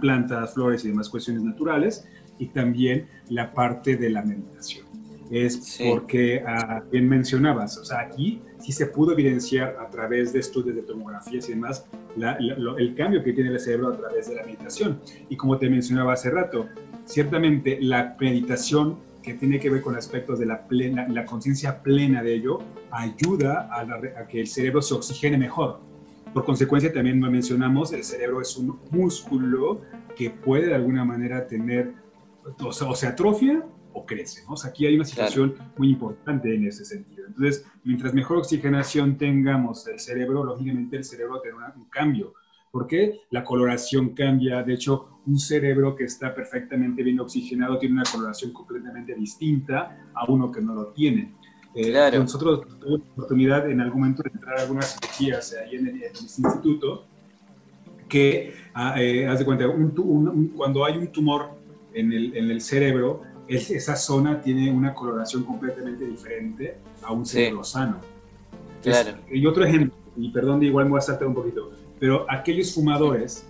[0.00, 2.06] plantas, flores y demás cuestiones naturales,
[2.38, 4.86] y también la parte de la meditación.
[5.30, 10.40] Es porque, ah, bien mencionabas, o sea, aquí sí se pudo evidenciar a través de
[10.40, 11.84] estudios de tomografías y demás
[12.16, 15.00] el cambio que tiene el cerebro a través de la meditación.
[15.28, 16.66] Y como te mencionaba hace rato,
[17.04, 22.22] ciertamente la meditación que tiene que ver con aspectos de la, plena, la conciencia plena
[22.22, 25.80] de ello, ayuda a, a, que el cerebro se oxigene mejor.
[26.32, 29.80] Por consecuencia, también mencionamos, el cerebro es un músculo
[30.16, 31.94] que puede de alguna manera tener,
[32.60, 34.42] o, sea, o se atrofia o crece.
[34.46, 34.54] ¿no?
[34.54, 37.26] O sea, aquí hay una situación muy importante en ese sentido.
[37.26, 42.34] Entonces, mientras mejor oxigenación tengamos el cerebro, lógicamente el cerebro tendrá un cambio.
[42.70, 43.20] ¿Por qué?
[43.30, 44.62] La coloración cambia.
[44.62, 50.30] De hecho, un cerebro que está perfectamente bien oxigenado tiene una coloración completamente distinta a
[50.30, 51.34] uno que no lo tiene.
[51.78, 52.18] Eh, claro.
[52.18, 56.02] Nosotros tuvimos la oportunidad en algún momento de entrar a algunas cirugías ahí en, el,
[56.20, 57.04] instituto
[58.08, 59.64] que, ah, eh, haz de cuenta,
[60.56, 61.50] cuando hay un tumor
[61.94, 67.62] en el, en el cerebro, esa zona tiene una coloración completamente diferente a un cerebro
[67.62, 68.00] sano.
[68.82, 69.16] claro.
[69.30, 71.70] Y otro ejemplo, y perdón, igual me voy a saltar un poquito,
[72.00, 73.46] pero aquellos fumadores,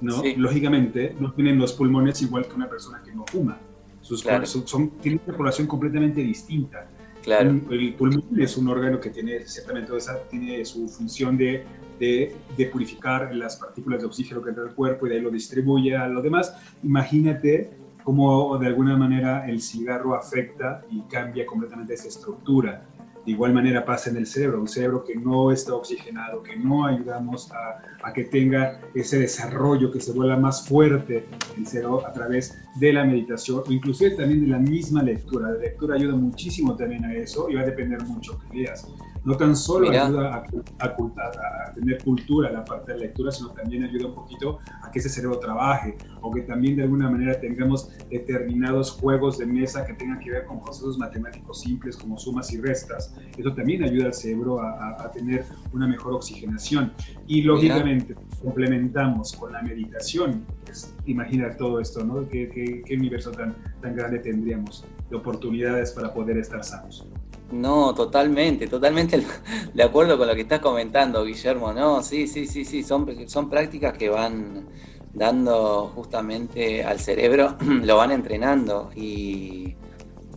[0.00, 0.22] ¿no?
[0.36, 3.58] Lógicamente, no tienen los pulmones igual que una persona que no fuma.
[4.00, 4.24] Sus
[4.64, 6.88] son, tienen una coloración completamente distinta.
[7.22, 7.50] Claro.
[7.70, 9.92] el pulmón es un órgano que tiene ciertamente
[10.30, 11.64] tiene su función de,
[11.98, 15.30] de, de, purificar las partículas de oxígeno que entra al cuerpo y de ahí lo
[15.30, 16.54] distribuye a lo demás.
[16.82, 17.70] Imagínate
[18.04, 22.86] cómo de alguna manera el cigarro afecta y cambia completamente esa estructura.
[23.24, 26.86] De igual manera pasa en el cerebro, un cerebro que no está oxigenado, que no
[26.86, 32.58] ayudamos a, que tenga ese desarrollo, que se vuelva más fuerte el cerebro a través
[32.76, 35.50] de la meditación o inclusive también de la misma lectura.
[35.50, 38.86] La lectura ayuda muchísimo también a eso y va a depender mucho que leas
[39.24, 40.44] no tan solo ayuda
[40.78, 44.90] a, a, tener cultura la parte de la lectura, sino también ayuda un poquito a
[44.90, 49.86] que ese cerebro trabaje o que también de alguna manera tengamos determinados juegos de mesa
[49.86, 53.14] que tengan que ver con procesos matemáticos simples como sumas y restas.
[53.36, 56.92] Eso también ayuda al cerebro a, tener una mejor oxigenación.
[57.26, 60.44] Y lógicamente complementamos con la meditación.
[60.64, 62.28] Pues, imagina todo esto, ¿no?
[62.28, 67.08] ¿Qué, qué, qué universo tan, tan grande tendríamos de oportunidades para poder estar sanos?
[67.50, 69.24] No, totalmente, totalmente
[69.74, 71.72] de acuerdo con lo que estás comentando, Guillermo.
[71.72, 74.68] No, sí, sí, sí, sí, son, son prácticas que van
[75.14, 79.74] dando justamente al cerebro, lo van entrenando y,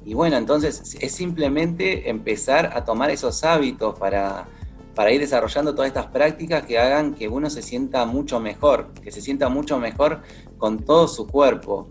[0.06, 4.48] y bueno, entonces es simplemente empezar a tomar esos hábitos para,
[4.96, 9.12] para ir desarrollando todas estas prácticas que hagan que uno se sienta mucho mejor, que
[9.12, 10.22] se sienta mucho mejor
[10.58, 11.90] con todo su cuerpo.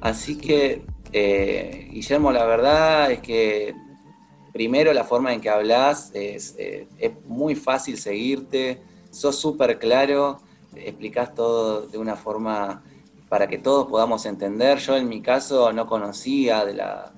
[0.00, 3.74] Así que, eh, Guillermo, la verdad es que
[4.54, 6.86] primero la forma en que hablas es, eh,
[7.26, 8.80] muy fácil seguirte,
[9.10, 10.38] sos súper claro,
[10.76, 12.84] explicás todo de una forma
[13.28, 14.78] para que todos podamos entender.
[14.78, 17.12] Yo en mi caso no conocía de la,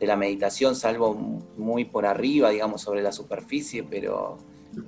[0.00, 1.12] de la meditación, salvo
[1.58, 4.38] muy por arriba, digamos, sobre la superficie, pero,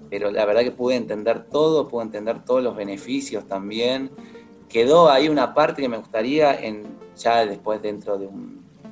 [0.09, 4.11] pero la verdad que pude entender todo, pude entender todos los beneficios también.
[4.71, 8.27] Quedó ahí una parte que me gustaría, en, ya después dentro de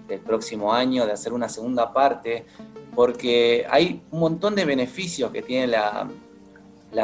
[0.09, 2.47] del próximo año, de hacer una segunda parte,
[2.99, 6.11] porque hay un montón de beneficios que tiene la,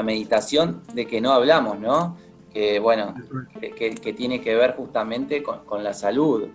[0.02, 2.16] meditación de que no hablamos, ¿no?
[2.52, 3.14] Que bueno,
[3.60, 6.48] que, tiene que ver justamente con, la salud.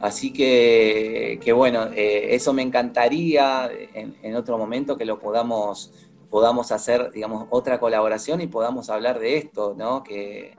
[0.00, 5.92] Así que, bueno, eh, eso me encantaría en, otro momento que lo podamos,
[6.30, 10.02] podamos hacer, digamos, otra colaboración y podamos hablar de esto, ¿no?
[10.02, 10.56] Que,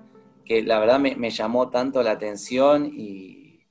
[0.48, 3.66] la verdad me, llamó tanto la atención y,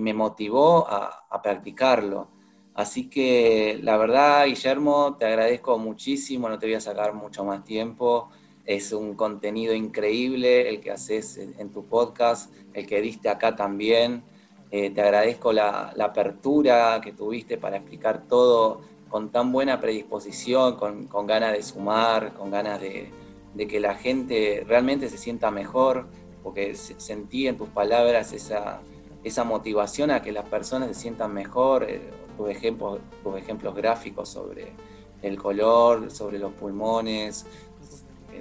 [0.00, 2.37] me motivó a practicarlo.
[2.78, 7.64] Así que la verdad, Guillermo, te agradezco muchísimo, no te voy a sacar mucho más
[7.64, 8.30] tiempo.
[8.64, 14.22] Es un contenido increíble el que haces en, tu podcast, el que diste acá también.
[14.70, 21.26] Eh, te agradezco la, apertura que tuviste para explicar todo con tan buena predisposición, con,
[21.26, 23.10] ganas de sumar, con ganas de,
[23.56, 26.06] que la gente realmente se sienta mejor,
[26.44, 28.82] porque sentí en tus palabras esa,
[29.24, 31.82] esa motivación a que las personas se sientan mejor.
[31.82, 34.72] Eh, tus ejemplos, tus ejemplos gráficos sobre
[35.20, 37.44] el color, sobre los pulmones.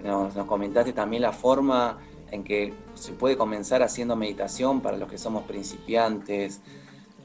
[0.04, 1.98] Nos, comentaste también la forma
[2.32, 6.62] en que se puede comenzar haciendo meditación para los que somos principiantes.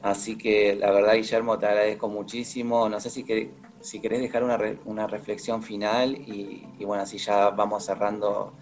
[0.01, 2.89] Así que la verdad, Guillermo, te agradezco muchísimo.
[2.89, 3.23] No sé si,
[3.79, 8.53] si querés dejar una, una reflexión final y, bueno, así ya vamos cerrando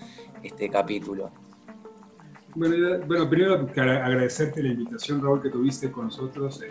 [0.44, 1.32] este capítulo.
[2.54, 6.62] Bueno, bueno, primero agradecerte la invitación, Raúl, que tuviste con nosotros,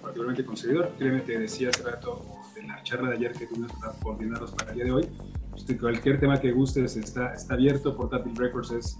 [0.00, 0.92] particularmente con Seguidor.
[0.96, 2.24] Créeme, te decía hace rato
[2.56, 5.08] en la charla de ayer que tuvimos para coordinarlos para el día de hoy.
[5.54, 7.96] Usted, cualquier tema que gustes está, está abierto.
[7.96, 8.98] Portátil Records es,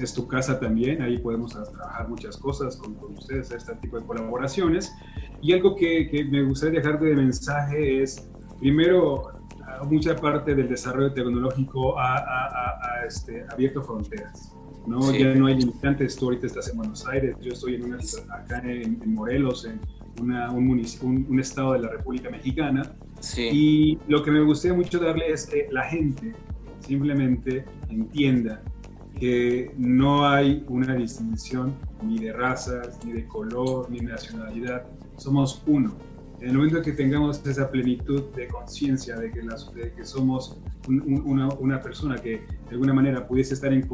[0.00, 1.02] es, tu casa también.
[1.02, 4.94] Ahí podemos trabajar muchas cosas con, con ustedes, este tipo de colaboraciones.
[5.42, 8.28] Y algo que, que me gustaría dejarte de mensaje es,
[8.60, 9.32] primero,
[9.90, 14.56] mucha parte del desarrollo tecnológico ha, ha, ha este, abierto fronteras
[14.86, 15.12] ¿no?
[15.12, 17.98] Ya no hay limitantes, tú ahorita estás en Buenos Aires, yo estoy en una,
[18.30, 19.80] acá en, Morelos, en
[20.20, 22.94] una, un, un, estado de la República Mexicana.
[23.38, 26.32] Y lo que me gustaría mucho darle es que la gente
[26.80, 28.62] simplemente entienda
[29.18, 34.84] que no hay una distinción ni de razas, ni de color, ni de nacionalidad.
[35.16, 35.96] Somos uno.
[36.46, 39.40] En el momento que tengamos esa plenitud de conciencia de, que
[39.96, 43.84] que somos una, persona que de alguna manera pudiese estar en,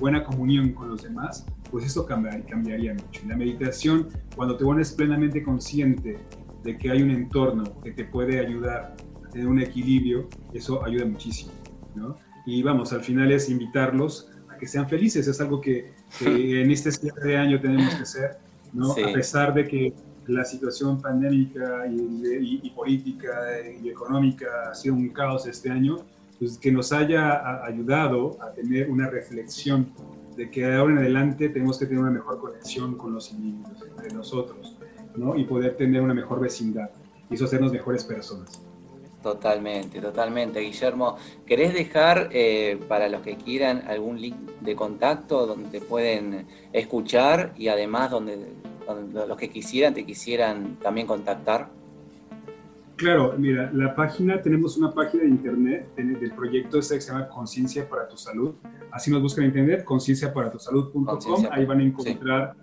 [0.00, 3.20] buena comunión con los demás, pues eso cambiaría, cambiaría mucho.
[3.28, 6.18] La meditación, cuando te pones plenamente consciente
[6.64, 11.04] de que hay un entorno que te puede ayudar a tener un equilibrio, eso ayuda
[11.04, 11.52] muchísimo.
[11.94, 12.16] ¿no?
[12.44, 15.28] Y vamos, al final es invitarlos que sean felices.
[15.28, 18.38] Es algo que, en este cierre de año tenemos que hacer,
[18.72, 18.90] ¿no?
[18.90, 19.94] A pesar de que
[20.26, 23.32] la situación pandémica y, política
[23.80, 25.96] y económica ha sido un caos este año,
[26.38, 29.92] pues que nos haya ayudado a tener una reflexión
[30.36, 34.14] de que ahora en adelante tenemos que tener una mejor conexión con los individuos, entre
[34.14, 34.76] nosotros,
[35.14, 35.36] ¿no?
[35.36, 36.90] Y poder tener una mejor vecindad
[37.30, 38.60] y eso hacernos mejores personas.
[39.24, 40.60] Totalmente, totalmente.
[40.60, 41.16] Guillermo,
[41.46, 47.54] ¿querés dejar eh, para los que quieran algún link de contacto donde te pueden escuchar
[47.56, 48.52] y además donde,
[49.12, 51.70] los que quisieran te quisieran también contactar?
[52.96, 57.28] Claro, mira, la página, tenemos una página de internet del proyecto este que se llama
[57.28, 58.54] Conciencia para tu Salud.
[58.92, 61.46] Así nos buscan en internet, concienciaparatusalud.com.
[61.50, 62.56] Ahí van a encontrar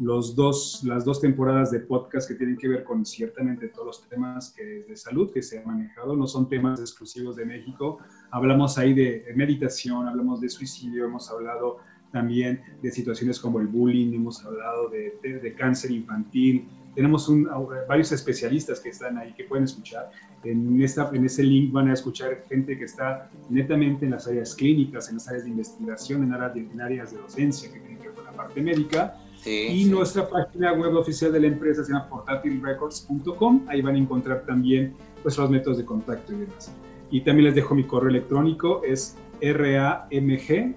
[0.00, 4.08] los dos, las dos temporadas de podcast que tienen que ver con ciertamente todos los
[4.08, 7.98] temas que, de salud que se han manejado, no son temas exclusivos de México.
[8.30, 11.78] Hablamos ahí de meditación, hablamos de suicidio, hemos hablado
[12.10, 16.68] también de situaciones como el bullying, hemos hablado de, de, cáncer infantil.
[16.94, 17.48] Tenemos un,
[17.88, 20.10] varios especialistas que están ahí que pueden escuchar.
[20.42, 24.54] En, esta, en ese link van a escuchar gente que está netamente en las áreas
[24.54, 27.98] clínicas, en las áreas de investigación, en áreas de, en áreas de docencia que tienen
[27.98, 31.92] que ver con la parte médica y nuestra página web oficial de la empresa se
[31.92, 33.66] llama portatilrecords.com.
[33.68, 36.74] Ahí van a encontrar también pues, los métodos de contacto y demás.
[37.10, 40.76] Y también les dejo mi correo electrónico, es ramg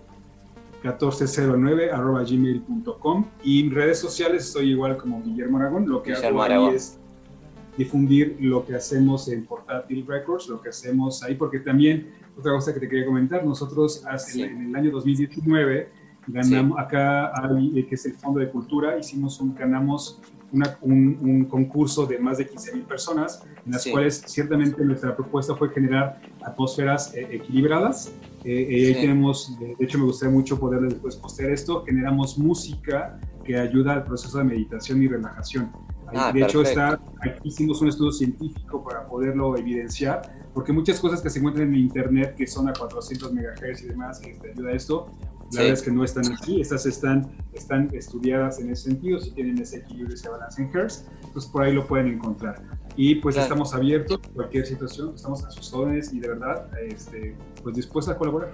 [0.84, 1.91] 1409
[2.29, 5.88] gmail.com y en redes sociales estoy igual como Guillermo Aragón.
[5.88, 6.99] Lo que hago ahí es
[7.77, 12.73] difundir lo que hacemos en Portátil Records, lo que hacemos ahí, porque también otra cosa
[12.73, 17.95] que te quería comentar, nosotros hace, en el año 2019 Ganamos, Acá, hay, eh, que
[17.95, 20.21] es el Fondo de Cultura, hicimos un, ganamos
[20.81, 25.69] un, concurso de más de 15 mil personas, en las cuales ciertamente nuestra propuesta fue
[25.69, 28.13] generar atmósferas eh, equilibradas.
[28.45, 33.57] Eh, ahí tenemos, de, hecho me gustaría mucho poder después postear esto, generamos música que
[33.57, 35.71] ayuda al proceso de meditación y relajación.
[36.15, 40.21] Ah, de hecho, está, aquí hicimos un estudio científico para poderlo evidenciar,
[40.53, 44.19] porque muchas cosas que se encuentran en Internet, que son a 400 MHz y demás,
[44.19, 45.07] que te ayuda a esto,
[45.51, 49.31] la verdad es que no están aquí, estas están, están estudiadas en ese sentido, si
[49.31, 52.61] tienen ese equilibrio, ese balance en Hertz, entonces por ahí lo pueden encontrar.
[52.95, 57.35] Y pues estamos abiertos a cualquier situación, estamos a sus órdenes y de verdad, este,
[57.63, 58.53] pues dispuestos a colaborar.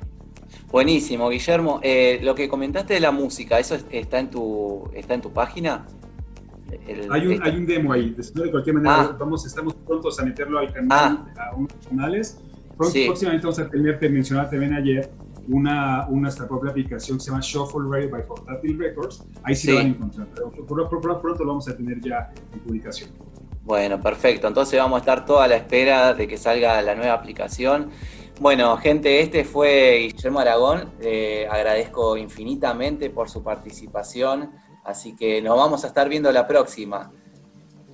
[0.71, 1.79] Buenísimo, Guillermo.
[1.83, 5.85] Eh, lo que comentaste de la música, ¿eso está en tu, está en tu página?
[7.09, 9.17] hay, un, hay un demo ahí, de cualquier manera, ah.
[9.19, 11.49] vamos, estamos prontos a meterlo al canal, ah.
[11.49, 12.39] a unos canales.
[12.77, 15.09] Próximamente vamos a tener, te mencionaba también ayer,
[15.47, 19.25] una, una nuestra propia aplicación que se llama Shuffle Radio by Portátil Records.
[19.43, 23.09] Ahí sí, lo van a encontrar, pero pronto lo vamos a tener ya en publicación.
[23.69, 24.47] Bueno, perfecto.
[24.47, 27.91] Entonces vamos a estar toda a la espera de que salga la nueva aplicación.
[28.39, 30.91] Bueno, gente, este fue Guillermo Aragón.
[31.51, 34.49] agradezco infinitamente por su participación.
[34.83, 37.11] Así que nos vamos a estar viendo la próxima.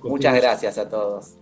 [0.02, 1.34] Muchas gracias a todos.